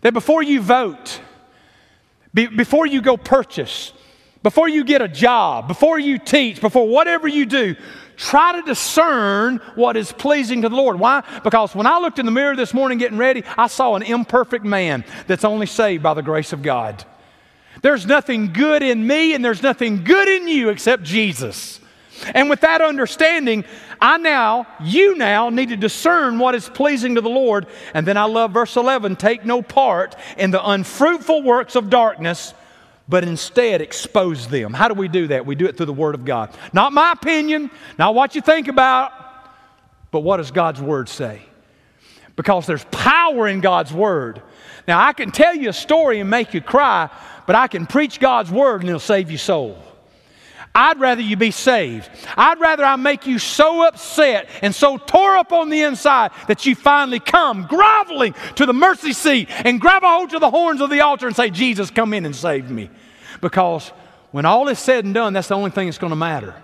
That 0.00 0.14
before 0.14 0.42
you 0.42 0.62
vote, 0.62 1.20
be, 2.34 2.48
before 2.48 2.86
you 2.86 3.00
go 3.00 3.16
purchase, 3.16 3.92
before 4.42 4.68
you 4.68 4.84
get 4.84 5.02
a 5.02 5.08
job, 5.08 5.68
before 5.68 5.98
you 5.98 6.18
teach, 6.18 6.60
before 6.60 6.88
whatever 6.88 7.28
you 7.28 7.44
do, 7.46 7.76
try 8.16 8.52
to 8.52 8.62
discern 8.62 9.58
what 9.74 9.96
is 9.96 10.12
pleasing 10.12 10.62
to 10.62 10.68
the 10.68 10.76
Lord. 10.76 10.98
Why? 10.98 11.22
Because 11.44 11.74
when 11.74 11.86
I 11.86 11.98
looked 11.98 12.18
in 12.18 12.26
the 12.26 12.32
mirror 12.32 12.56
this 12.56 12.72
morning 12.72 12.98
getting 12.98 13.18
ready, 13.18 13.44
I 13.56 13.66
saw 13.66 13.96
an 13.96 14.02
imperfect 14.02 14.64
man 14.64 15.04
that's 15.26 15.44
only 15.44 15.66
saved 15.66 16.02
by 16.02 16.14
the 16.14 16.22
grace 16.22 16.52
of 16.52 16.62
God. 16.62 17.04
There's 17.82 18.06
nothing 18.06 18.52
good 18.52 18.82
in 18.82 19.06
me 19.06 19.34
and 19.34 19.44
there's 19.44 19.62
nothing 19.62 20.04
good 20.04 20.28
in 20.28 20.48
you 20.48 20.68
except 20.68 21.02
Jesus. 21.02 21.80
And 22.34 22.50
with 22.50 22.60
that 22.60 22.82
understanding, 22.82 23.64
I 24.00 24.18
now, 24.18 24.66
you 24.82 25.16
now 25.16 25.50
need 25.50 25.70
to 25.70 25.76
discern 25.76 26.38
what 26.38 26.54
is 26.54 26.68
pleasing 26.68 27.14
to 27.14 27.20
the 27.20 27.30
Lord. 27.30 27.66
And 27.94 28.06
then 28.06 28.16
I 28.16 28.24
love 28.24 28.52
verse 28.52 28.76
11 28.76 29.16
take 29.16 29.44
no 29.44 29.62
part 29.62 30.16
in 30.36 30.50
the 30.50 30.66
unfruitful 30.66 31.42
works 31.42 31.76
of 31.76 31.90
darkness, 31.90 32.54
but 33.10 33.24
instead 33.24 33.82
expose 33.82 34.46
them. 34.48 34.72
How 34.72 34.88
do 34.88 34.94
we 34.94 35.08
do 35.08 35.26
that? 35.26 35.44
We 35.44 35.56
do 35.56 35.66
it 35.66 35.76
through 35.76 35.86
the 35.86 35.92
Word 35.92 36.14
of 36.14 36.24
God. 36.24 36.50
Not 36.72 36.92
my 36.92 37.12
opinion, 37.12 37.70
not 37.98 38.14
what 38.14 38.36
you 38.36 38.40
think 38.40 38.68
about, 38.68 39.12
but 40.12 40.20
what 40.20 40.36
does 40.36 40.52
God's 40.52 40.80
Word 40.80 41.08
say? 41.08 41.42
Because 42.36 42.66
there's 42.66 42.84
power 42.84 43.48
in 43.48 43.60
God's 43.60 43.92
Word. 43.92 44.40
Now, 44.86 45.04
I 45.04 45.12
can 45.12 45.30
tell 45.32 45.54
you 45.54 45.68
a 45.68 45.72
story 45.72 46.20
and 46.20 46.30
make 46.30 46.54
you 46.54 46.60
cry, 46.60 47.10
but 47.46 47.56
I 47.56 47.66
can 47.66 47.84
preach 47.84 48.20
God's 48.20 48.50
word 48.50 48.80
and 48.80 48.88
it'll 48.88 49.00
save 49.00 49.30
your 49.30 49.38
soul. 49.38 49.76
I'd 50.74 51.00
rather 51.00 51.20
you 51.20 51.36
be 51.36 51.50
saved. 51.50 52.08
I'd 52.36 52.60
rather 52.60 52.84
I 52.84 52.94
make 52.96 53.26
you 53.26 53.40
so 53.40 53.86
upset 53.86 54.48
and 54.62 54.72
so 54.72 54.98
tore 54.98 55.36
up 55.36 55.52
on 55.52 55.68
the 55.68 55.82
inside 55.82 56.30
that 56.46 56.64
you 56.64 56.76
finally 56.76 57.18
come 57.18 57.66
groveling 57.66 58.34
to 58.54 58.66
the 58.66 58.72
mercy 58.72 59.12
seat 59.12 59.48
and 59.50 59.80
grab 59.80 60.04
a 60.04 60.08
hold 60.08 60.30
to 60.30 60.38
the 60.38 60.50
horns 60.50 60.80
of 60.80 60.90
the 60.90 61.00
altar 61.00 61.26
and 61.26 61.34
say, 61.34 61.50
Jesus, 61.50 61.90
come 61.90 62.14
in 62.14 62.24
and 62.24 62.36
save 62.36 62.70
me. 62.70 62.88
Because 63.40 63.88
when 64.30 64.44
all 64.44 64.68
is 64.68 64.78
said 64.78 65.04
and 65.04 65.12
done, 65.12 65.32
that's 65.32 65.48
the 65.48 65.56
only 65.56 65.70
thing 65.70 65.88
that's 65.88 65.98
going 65.98 66.10
to 66.10 66.16
matter. 66.16 66.54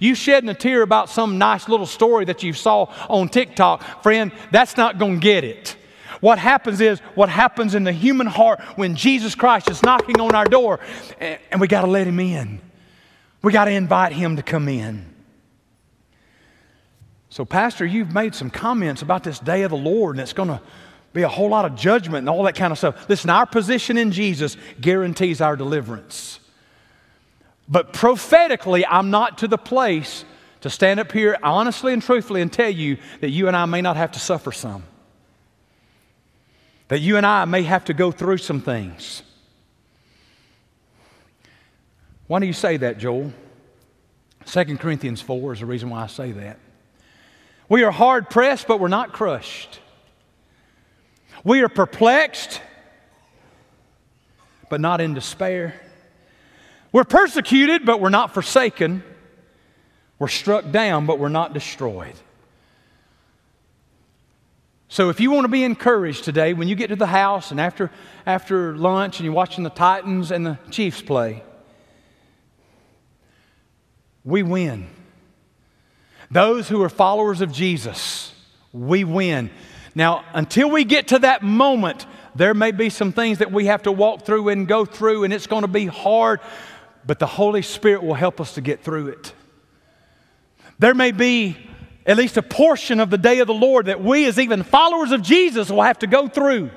You 0.00 0.14
shedding 0.14 0.50
a 0.50 0.54
tear 0.54 0.82
about 0.82 1.08
some 1.08 1.38
nice 1.38 1.68
little 1.68 1.86
story 1.86 2.26
that 2.26 2.42
you 2.42 2.52
saw 2.52 2.92
on 3.08 3.28
TikTok, 3.30 4.02
friend, 4.02 4.32
that's 4.50 4.76
not 4.76 4.98
going 4.98 5.14
to 5.14 5.20
get 5.20 5.44
it. 5.44 5.76
What 6.20 6.38
happens 6.38 6.80
is 6.80 6.98
what 7.14 7.28
happens 7.28 7.74
in 7.74 7.84
the 7.84 7.92
human 7.92 8.26
heart 8.26 8.60
when 8.76 8.96
Jesus 8.96 9.34
Christ 9.34 9.70
is 9.70 9.82
knocking 9.82 10.20
on 10.20 10.34
our 10.34 10.44
door, 10.44 10.80
and 11.20 11.60
we 11.60 11.68
got 11.68 11.82
to 11.82 11.86
let 11.86 12.06
him 12.06 12.20
in. 12.20 12.60
We 13.46 13.52
got 13.52 13.66
to 13.66 13.70
invite 13.70 14.10
him 14.10 14.34
to 14.34 14.42
come 14.42 14.66
in. 14.66 15.06
So, 17.28 17.44
Pastor, 17.44 17.86
you've 17.86 18.12
made 18.12 18.34
some 18.34 18.50
comments 18.50 19.02
about 19.02 19.22
this 19.22 19.38
day 19.38 19.62
of 19.62 19.70
the 19.70 19.76
Lord, 19.76 20.16
and 20.16 20.20
it's 20.20 20.32
going 20.32 20.48
to 20.48 20.60
be 21.12 21.22
a 21.22 21.28
whole 21.28 21.50
lot 21.50 21.64
of 21.64 21.76
judgment 21.76 22.22
and 22.22 22.28
all 22.28 22.42
that 22.42 22.56
kind 22.56 22.72
of 22.72 22.78
stuff. 22.78 23.08
Listen, 23.08 23.30
our 23.30 23.46
position 23.46 23.98
in 23.98 24.10
Jesus 24.10 24.56
guarantees 24.80 25.40
our 25.40 25.54
deliverance. 25.54 26.40
But 27.68 27.92
prophetically, 27.92 28.84
I'm 28.84 29.12
not 29.12 29.38
to 29.38 29.46
the 29.46 29.58
place 29.58 30.24
to 30.62 30.68
stand 30.68 30.98
up 30.98 31.12
here 31.12 31.38
honestly 31.40 31.92
and 31.92 32.02
truthfully 32.02 32.42
and 32.42 32.52
tell 32.52 32.68
you 32.68 32.96
that 33.20 33.30
you 33.30 33.46
and 33.46 33.56
I 33.56 33.66
may 33.66 33.80
not 33.80 33.96
have 33.96 34.10
to 34.10 34.18
suffer 34.18 34.50
some 34.50 34.82
that 36.88 36.98
you 36.98 37.16
and 37.16 37.24
I 37.24 37.44
may 37.44 37.62
have 37.62 37.84
to 37.84 37.94
go 37.94 38.10
through 38.10 38.38
some 38.38 38.60
things. 38.60 39.22
Why 42.26 42.40
do 42.40 42.46
you 42.46 42.52
say 42.52 42.76
that, 42.78 42.98
Joel? 42.98 43.32
2 44.46 44.78
Corinthians 44.78 45.20
4 45.20 45.54
is 45.54 45.60
the 45.60 45.66
reason 45.66 45.90
why 45.90 46.02
I 46.02 46.06
say 46.06 46.32
that. 46.32 46.58
We 47.68 47.82
are 47.82 47.90
hard 47.90 48.30
pressed, 48.30 48.66
but 48.68 48.80
we're 48.80 48.88
not 48.88 49.12
crushed. 49.12 49.80
We 51.44 51.60
are 51.62 51.68
perplexed, 51.68 52.60
but 54.68 54.80
not 54.80 55.00
in 55.00 55.14
despair. 55.14 55.80
We're 56.92 57.04
persecuted, 57.04 57.84
but 57.84 58.00
we're 58.00 58.08
not 58.08 58.34
forsaken. 58.34 59.02
We're 60.18 60.28
struck 60.28 60.70
down, 60.70 61.06
but 61.06 61.18
we're 61.18 61.28
not 61.28 61.52
destroyed. 61.52 62.14
So 64.88 65.10
if 65.10 65.20
you 65.20 65.30
want 65.30 65.44
to 65.44 65.48
be 65.48 65.64
encouraged 65.64 66.24
today, 66.24 66.54
when 66.54 66.68
you 66.68 66.76
get 66.76 66.88
to 66.88 66.96
the 66.96 67.06
house 67.06 67.50
and 67.50 67.60
after, 67.60 67.90
after 68.24 68.76
lunch 68.76 69.18
and 69.18 69.24
you're 69.24 69.34
watching 69.34 69.64
the 69.64 69.70
Titans 69.70 70.30
and 70.30 70.46
the 70.46 70.58
Chiefs 70.70 71.02
play, 71.02 71.42
we 74.26 74.42
win. 74.42 74.88
Those 76.30 76.68
who 76.68 76.82
are 76.82 76.88
followers 76.88 77.40
of 77.40 77.52
Jesus, 77.52 78.34
we 78.72 79.04
win. 79.04 79.50
Now, 79.94 80.24
until 80.34 80.68
we 80.68 80.84
get 80.84 81.08
to 81.08 81.20
that 81.20 81.42
moment, 81.42 82.04
there 82.34 82.52
may 82.52 82.72
be 82.72 82.90
some 82.90 83.12
things 83.12 83.38
that 83.38 83.52
we 83.52 83.66
have 83.66 83.84
to 83.84 83.92
walk 83.92 84.26
through 84.26 84.48
and 84.48 84.66
go 84.66 84.84
through, 84.84 85.24
and 85.24 85.32
it's 85.32 85.46
going 85.46 85.62
to 85.62 85.68
be 85.68 85.86
hard, 85.86 86.40
but 87.06 87.20
the 87.20 87.26
Holy 87.26 87.62
Spirit 87.62 88.02
will 88.02 88.14
help 88.14 88.40
us 88.40 88.54
to 88.54 88.60
get 88.60 88.82
through 88.82 89.08
it. 89.08 89.32
There 90.80 90.94
may 90.94 91.12
be 91.12 91.56
at 92.04 92.16
least 92.16 92.36
a 92.36 92.42
portion 92.42 92.98
of 92.98 93.08
the 93.10 93.18
day 93.18 93.38
of 93.38 93.46
the 93.46 93.54
Lord 93.54 93.86
that 93.86 94.02
we, 94.02 94.26
as 94.26 94.38
even 94.38 94.64
followers 94.64 95.12
of 95.12 95.22
Jesus, 95.22 95.70
will 95.70 95.82
have 95.82 96.00
to 96.00 96.06
go 96.08 96.28
through. 96.28 96.70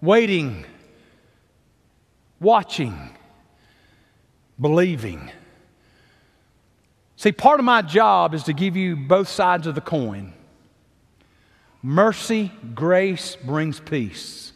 Waiting, 0.00 0.64
watching, 2.40 3.10
believing. 4.58 5.30
See, 7.20 7.32
part 7.32 7.60
of 7.60 7.66
my 7.66 7.82
job 7.82 8.32
is 8.32 8.44
to 8.44 8.54
give 8.54 8.76
you 8.76 8.96
both 8.96 9.28
sides 9.28 9.66
of 9.66 9.74
the 9.74 9.82
coin. 9.82 10.32
Mercy, 11.82 12.50
grace 12.74 13.36
brings 13.36 13.78
peace. 13.78 14.54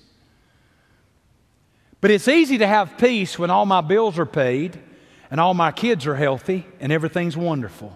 But 2.01 2.11
it's 2.11 2.27
easy 2.27 2.57
to 2.57 2.67
have 2.67 2.97
peace 2.97 3.39
when 3.39 3.51
all 3.51 3.67
my 3.67 3.83
bills 3.83 4.19
are 4.19 4.25
paid 4.25 4.81
and 5.31 5.43
all 5.43 5.53
my 5.53 5.73
kids 5.73 6.07
are 6.07 6.15
healthy 6.15 6.67
and 6.81 6.91
everything's 6.91 7.37
wonderful. 7.37 7.95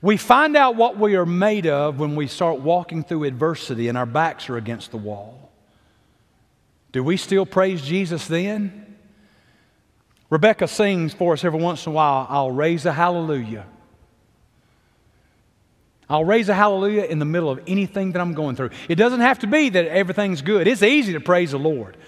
We 0.00 0.16
find 0.16 0.56
out 0.56 0.74
what 0.74 0.98
we 0.98 1.14
are 1.14 1.24
made 1.24 1.68
of 1.68 2.00
when 2.00 2.16
we 2.16 2.26
start 2.26 2.58
walking 2.58 3.04
through 3.04 3.22
adversity 3.22 3.86
and 3.86 3.96
our 3.96 4.04
backs 4.04 4.50
are 4.50 4.56
against 4.56 4.90
the 4.90 4.96
wall. 4.96 5.52
Do 6.90 7.04
we 7.04 7.16
still 7.16 7.46
praise 7.46 7.82
Jesus 7.82 8.26
then? 8.26 8.81
Rebecca 10.32 10.66
sings 10.66 11.12
for 11.12 11.34
us 11.34 11.44
every 11.44 11.60
once 11.60 11.84
in 11.84 11.92
a 11.92 11.94
while 11.94 12.26
I'll 12.30 12.50
raise 12.50 12.86
a 12.86 12.92
hallelujah. 12.94 13.66
I'll 16.08 16.24
raise 16.24 16.48
a 16.48 16.54
hallelujah 16.54 17.02
in 17.02 17.18
the 17.18 17.26
middle 17.26 17.50
of 17.50 17.60
anything 17.66 18.12
that 18.12 18.20
I'm 18.20 18.32
going 18.32 18.56
through. 18.56 18.70
It 18.88 18.94
doesn't 18.94 19.20
have 19.20 19.40
to 19.40 19.46
be 19.46 19.68
that 19.68 19.84
everything's 19.88 20.40
good. 20.40 20.66
It's 20.66 20.82
easy 20.82 21.12
to 21.12 21.20
praise 21.20 21.50
the 21.50 21.58
Lord. 21.58 21.98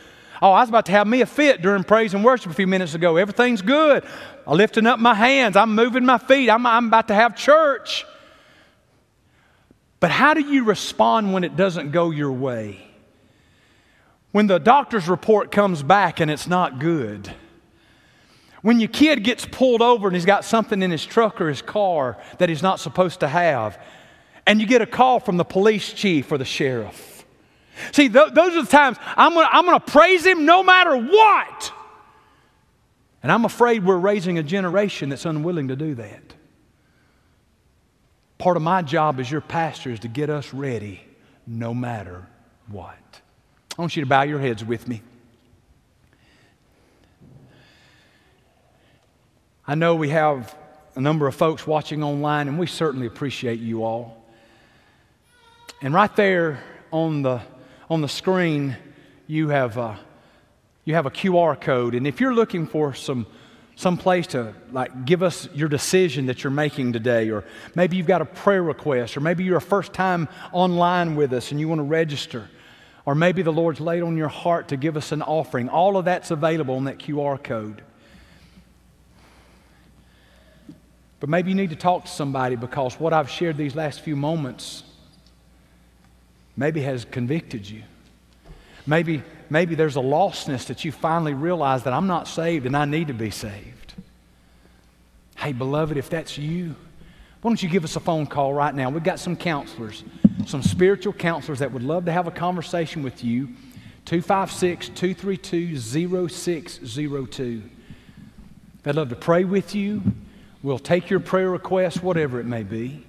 Oh, 0.40 0.52
I 0.52 0.60
was 0.60 0.70
about 0.70 0.87
to 0.87 0.92
have 0.92 1.06
me 1.06 1.20
a 1.20 1.26
fit 1.26 1.60
during 1.60 1.84
praise 1.84 2.14
and 2.14 2.24
worship 2.24 2.50
a 2.50 2.54
few 2.54 2.66
minutes 2.66 2.94
ago. 2.94 3.18
Everything's 3.18 3.60
good. 3.60 4.06
I'm 4.46 4.56
lifting 4.56 4.87
up 4.87 4.98
my 4.98 5.12
hands. 5.12 5.54
I'm 5.54 5.74
moving 5.74 6.06
my 6.06 6.16
feet. 6.16 6.48
I'm, 6.48 6.64
I'm 6.64 6.87
about 6.87 7.08
to 7.08 7.14
have 7.14 7.37
church. 7.37 8.06
But 10.00 10.10
how 10.10 10.32
do 10.32 10.40
you 10.40 10.64
respond 10.64 11.34
when 11.34 11.44
it 11.44 11.56
doesn't 11.56 11.90
go 11.90 12.10
your 12.10 12.32
way? 12.32 12.88
When 14.32 14.46
the 14.46 14.58
doctor's 14.58 15.10
report 15.10 15.52
comes 15.52 15.82
back 15.82 16.20
and 16.20 16.30
it's 16.30 16.46
not 16.46 16.78
good? 16.78 17.30
When 18.64 18.81
your 18.81 18.88
kid 18.88 19.22
gets 19.22 19.46
pulled 19.46 19.81
over 19.81 20.09
and 20.09 20.16
he's 20.16 20.24
got 20.24 20.44
something 20.44 20.83
in 20.83 20.90
his 20.90 21.07
truck 21.07 21.40
or 21.40 21.48
his 21.48 21.62
car 21.62 22.18
that 22.38 22.48
he's 22.48 22.62
not 22.62 22.81
supposed 22.81 23.20
to 23.20 23.29
have? 23.29 23.79
and 24.46 24.61
you 24.61 24.66
get 24.66 24.83
a 24.83 24.87
call 24.87 25.20
from 25.20 25.37
the 25.37 25.44
police 25.44 25.92
chief 25.92 26.31
or 26.31 26.38
the 26.38 26.44
sheriff. 26.44 27.24
See, 27.92 28.09
th- 28.09 28.33
those 28.35 28.57
are 28.57 28.62
the 28.62 28.70
times 28.70 28.98
I'm 29.16 29.35
gonna, 29.35 29.48
I'm 29.50 29.64
gonna 29.64 29.81
praise 29.81 30.24
him 30.24 30.44
no 30.44 30.62
matter 30.62 30.96
what. 30.96 31.72
And 33.22 33.33
I'm 33.33 33.44
afraid 33.44 33.85
we're 33.85 33.96
raising 33.96 34.38
a 34.38 34.42
generation 34.42 35.09
that's 35.09 35.24
unwilling 35.24 35.68
to 35.68 35.77
do 35.77 35.94
that. 35.94 36.35
Part 38.37 38.57
of 38.57 38.62
my 38.62 38.83
job 38.83 39.18
as 39.18 39.31
your 39.31 39.40
pastor 39.40 39.90
is 39.90 40.00
to 40.00 40.09
get 40.09 40.29
us 40.29 40.53
ready 40.53 41.00
no 41.46 41.72
matter 41.72 42.27
what. 42.68 42.98
I 43.79 43.81
want 43.81 43.96
you 43.96 44.03
to 44.03 44.09
bow 44.09 44.22
your 44.22 44.38
heads 44.38 44.64
with 44.64 44.87
me. 44.87 45.03
I 49.66 49.74
know 49.77 49.94
we 49.94 50.11
have 50.11 50.55
a 50.94 51.00
number 51.00 51.27
of 51.27 51.35
folks 51.35 51.66
watching 51.66 52.03
online, 52.03 52.48
and 52.48 52.59
we 52.59 52.66
certainly 52.66 53.07
appreciate 53.07 53.61
you 53.61 53.83
all. 53.83 54.22
And 55.81 55.94
right 55.94 56.14
there 56.16 56.62
on 56.90 57.22
the, 57.22 57.40
on 57.88 58.03
the 58.03 58.09
screen, 58.09 58.77
you 59.27 59.48
have, 59.48 59.79
a, 59.79 59.98
you 60.85 60.92
have 60.92 61.07
a 61.07 61.11
QR 61.11 61.59
code. 61.59 61.94
And 61.94 62.07
if 62.07 62.20
you're 62.20 62.35
looking 62.35 62.66
for 62.66 62.92
some, 62.92 63.27
some 63.74 63.96
place 63.96 64.27
to 64.29 64.55
like 64.70 65.07
give 65.07 65.22
us 65.22 65.48
your 65.55 65.70
decision 65.70 66.27
that 66.27 66.44
you're 66.44 66.50
making 66.50 66.92
today, 66.92 67.31
or 67.31 67.42
maybe 67.74 67.96
you've 67.96 68.07
got 68.07 68.20
a 68.20 68.27
prayer 68.27 68.62
request, 68.62 69.16
or 69.16 69.20
maybe 69.20 69.44
you're 69.44 69.57
a 69.57 69.62
first 69.62 69.94
time 69.94 70.29
online 70.53 71.16
with 71.16 71.33
us 71.33 71.53
and 71.53 71.59
you 71.59 71.68
want 71.68 71.79
to 71.79 71.85
register, 71.85 72.50
or 73.07 73.14
maybe 73.14 73.40
the 73.40 73.50
Lord's 73.50 73.81
laid 73.81 74.03
on 74.03 74.18
your 74.18 74.29
heart 74.29 74.68
to 74.68 74.77
give 74.77 74.94
us 74.98 75.11
an 75.11 75.22
offering, 75.22 75.70
all 75.70 75.96
of 75.96 76.05
that's 76.05 76.31
available 76.31 76.77
on 76.77 76.85
that 76.85 76.98
QR 76.98 77.42
code. 77.42 77.81
But 81.24 81.30
maybe 81.30 81.48
you 81.48 81.56
need 81.56 81.70
to 81.70 81.76
talk 81.76 82.04
to 82.04 82.10
somebody 82.10 82.54
because 82.54 83.00
what 83.00 83.14
I've 83.14 83.30
shared 83.30 83.56
these 83.56 83.74
last 83.74 84.02
few 84.02 84.14
moments 84.14 84.82
maybe 86.54 86.82
has 86.82 87.06
convicted 87.06 87.66
you. 87.66 87.82
Maybe, 88.87 89.22
maybe 89.48 89.74
there's 89.74 89.96
a 89.96 90.00
lostness 90.00 90.66
that 90.66 90.84
you 90.84 90.92
finally 90.92 91.32
realize 91.32 91.84
that 91.84 91.94
I'm 91.94 92.06
not 92.06 92.28
saved 92.28 92.66
and 92.66 92.76
I 92.76 92.84
need 92.84 93.08
to 93.08 93.14
be 93.14 93.30
saved. 93.30 93.94
Hey, 95.37 95.54
beloved, 95.54 95.96
if 95.96 96.10
that's 96.10 96.37
you, 96.37 96.76
why 97.40 97.48
don't 97.48 97.62
you 97.62 97.70
give 97.70 97.84
us 97.84 97.96
a 97.96 98.00
phone 98.00 98.26
call 98.26 98.52
right 98.52 98.74
now? 98.74 98.90
We've 98.90 99.02
got 99.02 99.18
some 99.18 99.34
counselors, 99.34 100.04
some 100.44 100.62
spiritual 100.62 101.14
counselors 101.14 101.60
that 101.60 101.72
would 101.72 101.82
love 101.82 102.04
to 102.04 102.12
have 102.12 102.26
a 102.26 102.32
conversation 102.32 103.02
with 103.02 103.24
you. 103.24 103.46
256 104.04 104.90
232 104.90 105.78
0602. 105.78 107.62
They'd 108.82 108.94
love 108.94 109.08
to 109.08 109.16
pray 109.16 109.44
with 109.44 109.74
you 109.74 110.02
We'll 110.64 110.79
take 110.79 111.11
your 111.11 111.20
prayer 111.20 111.50
request, 111.50 112.03
whatever 112.03 112.40
it 112.40 112.46
may 112.46 112.62
be. 112.62 113.05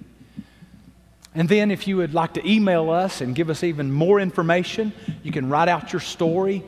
And 1.34 1.48
then, 1.48 1.70
if 1.70 1.88
you 1.88 1.96
would 1.96 2.12
like 2.12 2.34
to 2.34 2.46
email 2.46 2.90
us 2.90 3.22
and 3.22 3.34
give 3.34 3.48
us 3.48 3.64
even 3.64 3.90
more 3.90 4.20
information, 4.20 4.92
you 5.22 5.32
can 5.32 5.48
write 5.48 5.68
out 5.68 5.90
your 5.90 6.00
story 6.00 6.62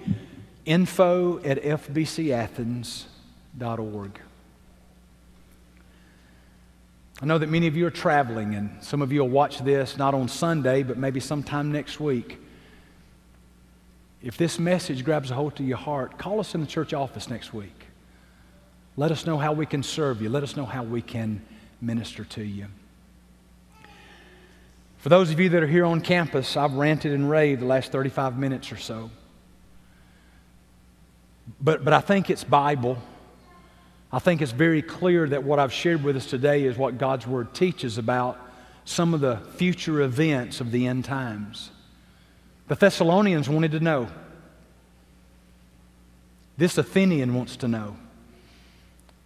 info 0.65 1.45
at 1.45 1.63
fbcathens.org. 1.63 4.21
I 7.21 7.27
know 7.27 7.37
that 7.37 7.51
many 7.51 7.67
of 7.67 7.77
you 7.77 7.87
are 7.87 7.91
traveling, 7.91 8.55
and 8.55 8.83
some 8.83 9.03
of 9.03 9.13
you 9.13 9.21
will 9.21 9.29
watch 9.29 9.59
this 9.59 9.99
not 9.99 10.15
on 10.15 10.27
Sunday, 10.27 10.85
but 10.85 10.97
maybe 10.97 11.21
sometime 11.21 11.71
next 11.71 12.01
week. 12.01 12.39
If 14.23 14.39
this 14.39 14.59
message 14.59 15.05
grabs 15.05 15.31
a 15.31 15.35
hold 15.35 15.61
of 15.61 15.67
your 15.67 15.77
heart, 15.77 16.17
call 16.17 16.41
us 16.41 16.55
in 16.55 16.63
the 16.63 16.67
church 16.67 16.95
office 16.95 17.29
next 17.29 17.53
week. 17.53 17.78
Let 18.99 19.13
us 19.13 19.27
know 19.27 19.39
how 19.39 19.53
we 19.53 19.65
can 19.65 19.85
serve 19.85 20.21
you. 20.21 20.29
Let 20.29 20.43
us 20.43 20.57
know 20.57 20.67
how 20.67 20.83
we 20.83 21.03
can 21.03 21.41
minister 21.81 22.25
to 22.25 22.43
you. 22.43 22.67
For 24.97 25.09
those 25.09 25.31
of 25.31 25.39
you 25.39 25.51
that 25.51 25.63
are 25.63 25.69
here 25.69 25.85
on 25.85 26.01
campus, 26.01 26.57
I've 26.57 26.73
ranted 26.73 27.13
and 27.13 27.31
raved 27.31 27.61
the 27.63 27.67
last 27.67 27.93
35 27.93 28.37
minutes 28.37 28.73
or 28.73 28.77
so. 28.77 29.13
But, 31.61 31.85
but 31.85 31.93
I 31.93 32.01
think 32.01 32.29
it's 32.29 32.43
Bible. 32.43 32.99
I 34.11 34.19
think 34.19 34.43
it's 34.43 34.51
very 34.51 34.83
clear 34.83 35.29
that 35.29 35.45
what 35.45 35.61
I've 35.61 35.73
shared 35.73 36.03
with 36.03 36.17
us 36.17 36.27
today 36.27 36.65
is 36.65 36.77
what 36.77 36.99
God's 36.99 37.25
Word 37.25 37.55
teaches 37.55 37.99
about 37.99 38.37
some 38.85 39.15
of 39.15 39.21
the 39.21 39.37
future 39.55 40.01
events 40.01 40.61
of 40.61 40.73
the 40.73 40.89
end 40.89 41.05
times. 41.05 41.71
The 42.67 42.75
Thessalonians 42.75 43.49
wanted 43.49 43.71
to 43.71 43.81
know. 43.81 44.09
This 46.57 46.77
Athenian 46.79 47.33
wants 47.33 47.55
to 47.59 47.69
know. 47.69 47.97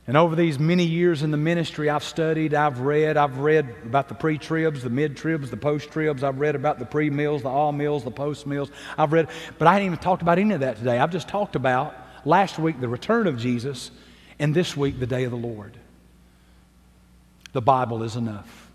And 0.06 0.16
over 0.16 0.34
these 0.34 0.58
many 0.58 0.84
years 0.84 1.22
in 1.22 1.30
the 1.30 1.36
ministry, 1.36 1.88
I've 1.88 2.02
studied, 2.02 2.54
I've 2.54 2.80
read, 2.80 3.16
I've 3.16 3.38
read 3.38 3.68
about 3.84 4.08
the 4.08 4.16
pre 4.16 4.36
tribs, 4.36 4.82
the 4.82 4.90
mid 4.90 5.16
tribs, 5.16 5.48
the 5.50 5.56
post 5.56 5.90
tribs. 5.92 6.24
I've 6.24 6.40
read 6.40 6.56
about 6.56 6.80
the 6.80 6.84
pre 6.84 7.08
mills, 7.08 7.42
the 7.42 7.48
all 7.48 7.70
mills, 7.70 8.02
the 8.02 8.10
post 8.10 8.46
mills. 8.46 8.70
I've 8.98 9.12
read, 9.12 9.28
but 9.58 9.68
I 9.68 9.74
haven't 9.74 9.86
even 9.86 9.98
talked 9.98 10.22
about 10.22 10.38
any 10.38 10.54
of 10.54 10.60
that 10.60 10.76
today. 10.78 10.98
I've 10.98 11.12
just 11.12 11.28
talked 11.28 11.54
about 11.54 11.94
last 12.24 12.58
week 12.58 12.80
the 12.80 12.88
return 12.88 13.28
of 13.28 13.38
Jesus 13.38 13.92
and 14.40 14.52
this 14.52 14.76
week 14.76 14.98
the 14.98 15.06
day 15.06 15.22
of 15.22 15.30
the 15.30 15.36
Lord. 15.36 15.76
The 17.52 17.62
Bible 17.62 18.02
is 18.02 18.16
enough. 18.16 18.70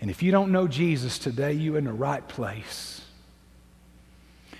And 0.00 0.10
if 0.10 0.22
you 0.22 0.32
don't 0.32 0.50
know 0.50 0.66
Jesus 0.66 1.18
today, 1.18 1.52
you're 1.52 1.78
in 1.78 1.84
the 1.84 1.92
right 1.92 2.26
place. 2.26 3.02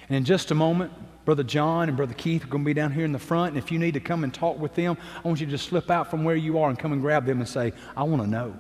And 0.09 0.17
in 0.17 0.25
just 0.25 0.51
a 0.51 0.55
moment, 0.55 0.93
Brother 1.29 1.43
John 1.43 1.89
and 1.89 1.97
Brother 1.99 2.15
Keith 2.15 2.45
are 2.45 2.47
going 2.47 2.65
to 2.65 2.67
be 2.67 2.73
down 2.73 2.91
here 2.91 3.05
in 3.05 3.13
the 3.13 3.19
front. 3.19 3.51
And 3.51 3.59
if 3.63 3.71
you 3.71 3.79
need 3.79 3.93
to 3.93 4.01
come 4.01 4.25
and 4.25 4.33
talk 4.33 4.59
with 4.59 4.75
them, 4.75 4.97
I 5.23 5.29
want 5.29 5.41
you 5.41 5.45
to 5.45 5.53
just 5.53 5.69
slip 5.69 5.91
out 5.91 6.11
from 6.11 6.25
where 6.25 6.35
you 6.35 6.59
are 6.59 6.71
and 6.71 6.79
come 6.79 6.91
and 6.91 7.03
grab 7.03 7.27
them 7.27 7.41
and 7.41 7.47
say, 7.47 7.75
I 7.95 8.05
want 8.05 8.23
to 8.23 8.27
know. 8.27 8.59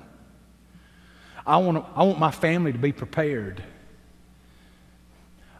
I 1.47 1.57
want, 1.57 1.79
to, 1.79 1.93
I 1.99 2.03
want 2.03 2.19
my 2.19 2.31
family 2.31 2.71
to 2.71 2.79
be 2.79 2.93
prepared. 2.93 3.63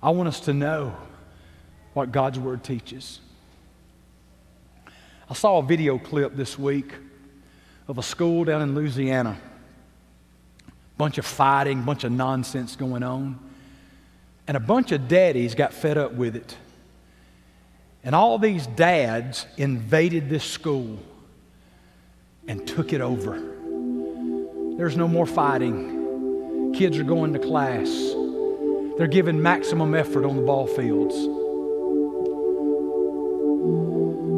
I 0.03 0.11
want 0.11 0.29
us 0.29 0.41
to 0.41 0.53
know 0.53 0.95
what 1.95 2.13
God's 2.13 2.39
Word 2.39 2.63
teaches. 2.63 3.21
I 5.31 5.33
saw 5.33 5.61
a 5.61 5.63
video 5.63 5.97
clip 5.97 6.37
this 6.37 6.59
week 6.59 6.93
of 7.89 7.97
a 7.97 8.03
school 8.03 8.45
down 8.45 8.61
in 8.61 8.75
Louisiana. 8.75 9.39
Bunch 10.99 11.17
of 11.17 11.25
fighting, 11.25 11.85
bunch 11.85 12.05
of 12.05 12.13
nonsense 12.13 12.77
going 12.77 13.03
on. 13.03 13.39
And 14.47 14.59
a 14.59 14.61
bunch 14.61 14.93
of 14.93 15.09
daddies 15.09 15.55
got 15.55 15.73
fed 15.73 15.97
up 15.97 16.13
with 16.13 16.37
it. 16.37 16.55
And 18.05 18.15
all 18.15 18.39
these 18.39 18.67
dads 18.67 19.47
invaded 19.57 20.29
this 20.31 20.45
school 20.45 20.99
and 22.47 22.67
took 22.67 22.93
it 22.93 23.01
over. 23.01 23.39
There's 24.77 24.97
no 24.97 25.09
more 25.09 25.27
fighting. 25.27 26.73
Kids 26.75 26.97
are 26.99 27.05
going 27.05 27.33
to 27.33 27.39
class. 27.39 27.89
They're 28.97 29.09
giving 29.09 29.43
maximum 29.43 29.95
effort 29.95 30.25
on 30.25 30.37
the 30.37 30.43
ball 30.43 30.67
fields. 30.67 31.15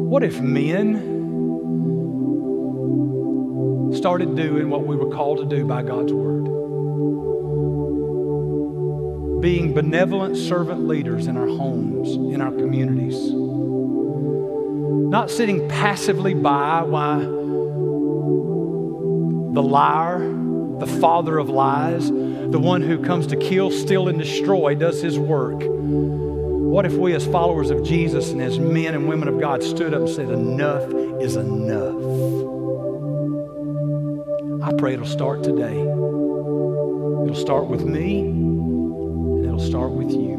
What 0.09 0.23
if 0.23 0.41
men 0.41 1.19
started 3.95 4.35
doing 4.35 4.69
what 4.69 4.85
we 4.85 4.95
were 4.95 5.11
called 5.11 5.37
to 5.37 5.45
do 5.45 5.65
by 5.65 5.83
God's 5.83 6.11
Word? 6.11 6.45
Being 9.41 9.73
benevolent 9.73 10.35
servant 10.37 10.87
leaders 10.87 11.27
in 11.27 11.37
our 11.37 11.47
homes, 11.47 12.15
in 12.33 12.41
our 12.41 12.51
communities 12.51 13.31
not 15.11 15.29
sitting 15.29 15.67
passively 15.67 16.33
by 16.33 16.81
while 16.83 17.19
the 19.51 19.61
liar, 19.61 20.19
the 20.79 20.87
father 21.01 21.37
of 21.37 21.49
lies, 21.49 22.09
the 22.09 22.57
one 22.57 22.81
who 22.81 22.97
comes 23.03 23.27
to 23.27 23.35
kill, 23.35 23.71
steal, 23.71 24.07
and 24.07 24.17
destroy 24.17 24.73
does 24.73 25.01
his 25.01 25.19
work. 25.19 25.61
What 25.65 26.85
if 26.85 26.93
we, 26.93 27.13
as 27.13 27.27
followers 27.27 27.71
of 27.71 27.83
Jesus 27.83 28.31
and 28.31 28.41
as 28.41 28.57
men 28.57 28.93
and 28.93 29.09
women 29.09 29.27
of 29.27 29.37
God, 29.37 29.61
stood 29.61 29.93
up 29.93 30.03
and 30.03 30.09
said, 30.09 30.29
Enough 30.29 30.83
is 31.21 31.35
enough? 31.35 32.01
I 34.63 34.71
pray 34.77 34.93
it'll 34.93 35.05
start 35.05 35.43
today. 35.43 35.77
It'll 35.77 37.35
start 37.35 37.67
with 37.67 37.83
me, 37.83 38.21
and 38.21 39.45
it'll 39.45 39.59
start 39.59 39.91
with 39.91 40.09
you. 40.11 40.30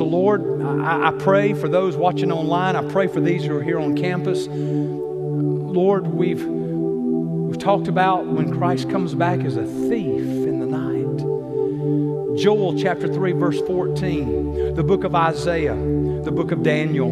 So, 0.00 0.06
Lord, 0.06 0.62
I, 0.62 1.08
I, 1.08 1.10
pray 1.10 1.52
for 1.52 1.68
those 1.68 1.94
watching 1.94 2.32
online. 2.32 2.74
I 2.74 2.90
pray 2.90 3.06
for 3.06 3.20
these 3.20 3.44
who 3.44 3.54
are 3.54 3.62
here 3.62 3.78
on 3.78 3.94
campus. 3.94 4.46
Lord, 4.48 6.06
we've, 6.06 6.42
we've 6.42 7.58
talked 7.58 7.86
about 7.86 8.24
when 8.24 8.50
Christ 8.56 8.88
comes 8.88 9.14
back 9.14 9.40
as 9.40 9.58
a 9.58 9.66
thief 9.66 10.22
in 10.22 10.58
the 10.58 10.64
night. 10.64 12.38
Joel 12.42 12.78
chapter 12.78 13.12
3, 13.12 13.32
verse 13.32 13.60
14, 13.66 14.74
the 14.74 14.82
book 14.82 15.04
of 15.04 15.14
Isaiah, 15.14 15.76
the 15.76 16.32
book 16.32 16.50
of 16.50 16.62
Daniel, 16.62 17.10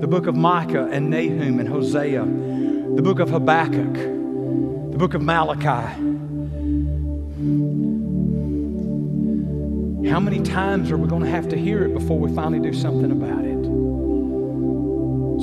the 0.00 0.06
book 0.06 0.26
of 0.26 0.34
Micah 0.34 0.88
and 0.90 1.10
Nahum 1.10 1.60
and 1.60 1.68
Hosea, 1.68 2.24
the 2.24 3.02
book 3.02 3.18
of 3.18 3.28
Habakkuk, 3.28 3.92
the 3.92 4.96
book 4.96 5.12
of 5.12 5.20
Malachi. 5.20 6.11
How 10.08 10.18
many 10.18 10.40
times 10.40 10.90
are 10.90 10.96
we 10.96 11.08
going 11.08 11.22
to 11.22 11.30
have 11.30 11.48
to 11.50 11.56
hear 11.56 11.84
it 11.84 11.94
before 11.94 12.18
we 12.18 12.34
finally 12.34 12.58
do 12.58 12.76
something 12.76 13.12
about 13.12 13.44
it? 13.44 13.52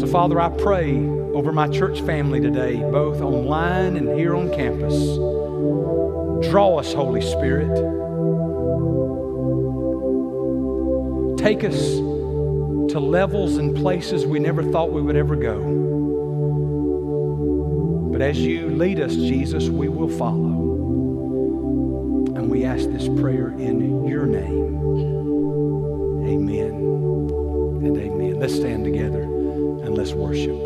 So, 0.02 0.08
Father, 0.08 0.40
I 0.40 0.50
pray 0.50 0.98
over 1.34 1.54
my 1.54 1.68
church 1.70 2.02
family 2.02 2.42
today, 2.42 2.76
both 2.76 3.22
online 3.22 3.96
and 3.96 4.10
here 4.20 4.36
on 4.36 4.54
campus. 4.54 4.94
Draw 6.52 6.78
us, 6.78 6.94
Holy 6.94 7.22
Spirit. 7.22 7.74
Take 11.38 11.64
us 11.64 11.80
to 12.92 13.00
levels 13.00 13.56
and 13.58 13.76
places 13.76 14.26
we 14.26 14.40
never 14.40 14.62
thought 14.62 14.92
we 14.92 15.02
would 15.02 15.16
ever 15.16 15.38
go. 15.38 15.62
But 18.12 18.22
as 18.22 18.38
you 18.40 18.70
lead 18.70 19.00
us, 19.00 19.16
Jesus, 19.16 19.70
we 19.70 19.88
will 19.88 20.10
follow. 20.10 20.68
And 22.36 22.50
we 22.52 22.66
ask 22.66 22.90
this 22.90 23.08
prayer 23.08 23.50
in 23.52 23.99
your 24.20 24.28
name. 24.28 24.76
Amen 26.28 26.72
and 27.86 27.98
amen. 27.98 28.38
Let's 28.38 28.54
stand 28.54 28.84
together 28.84 29.22
and 29.22 29.96
let's 29.96 30.12
worship. 30.12 30.60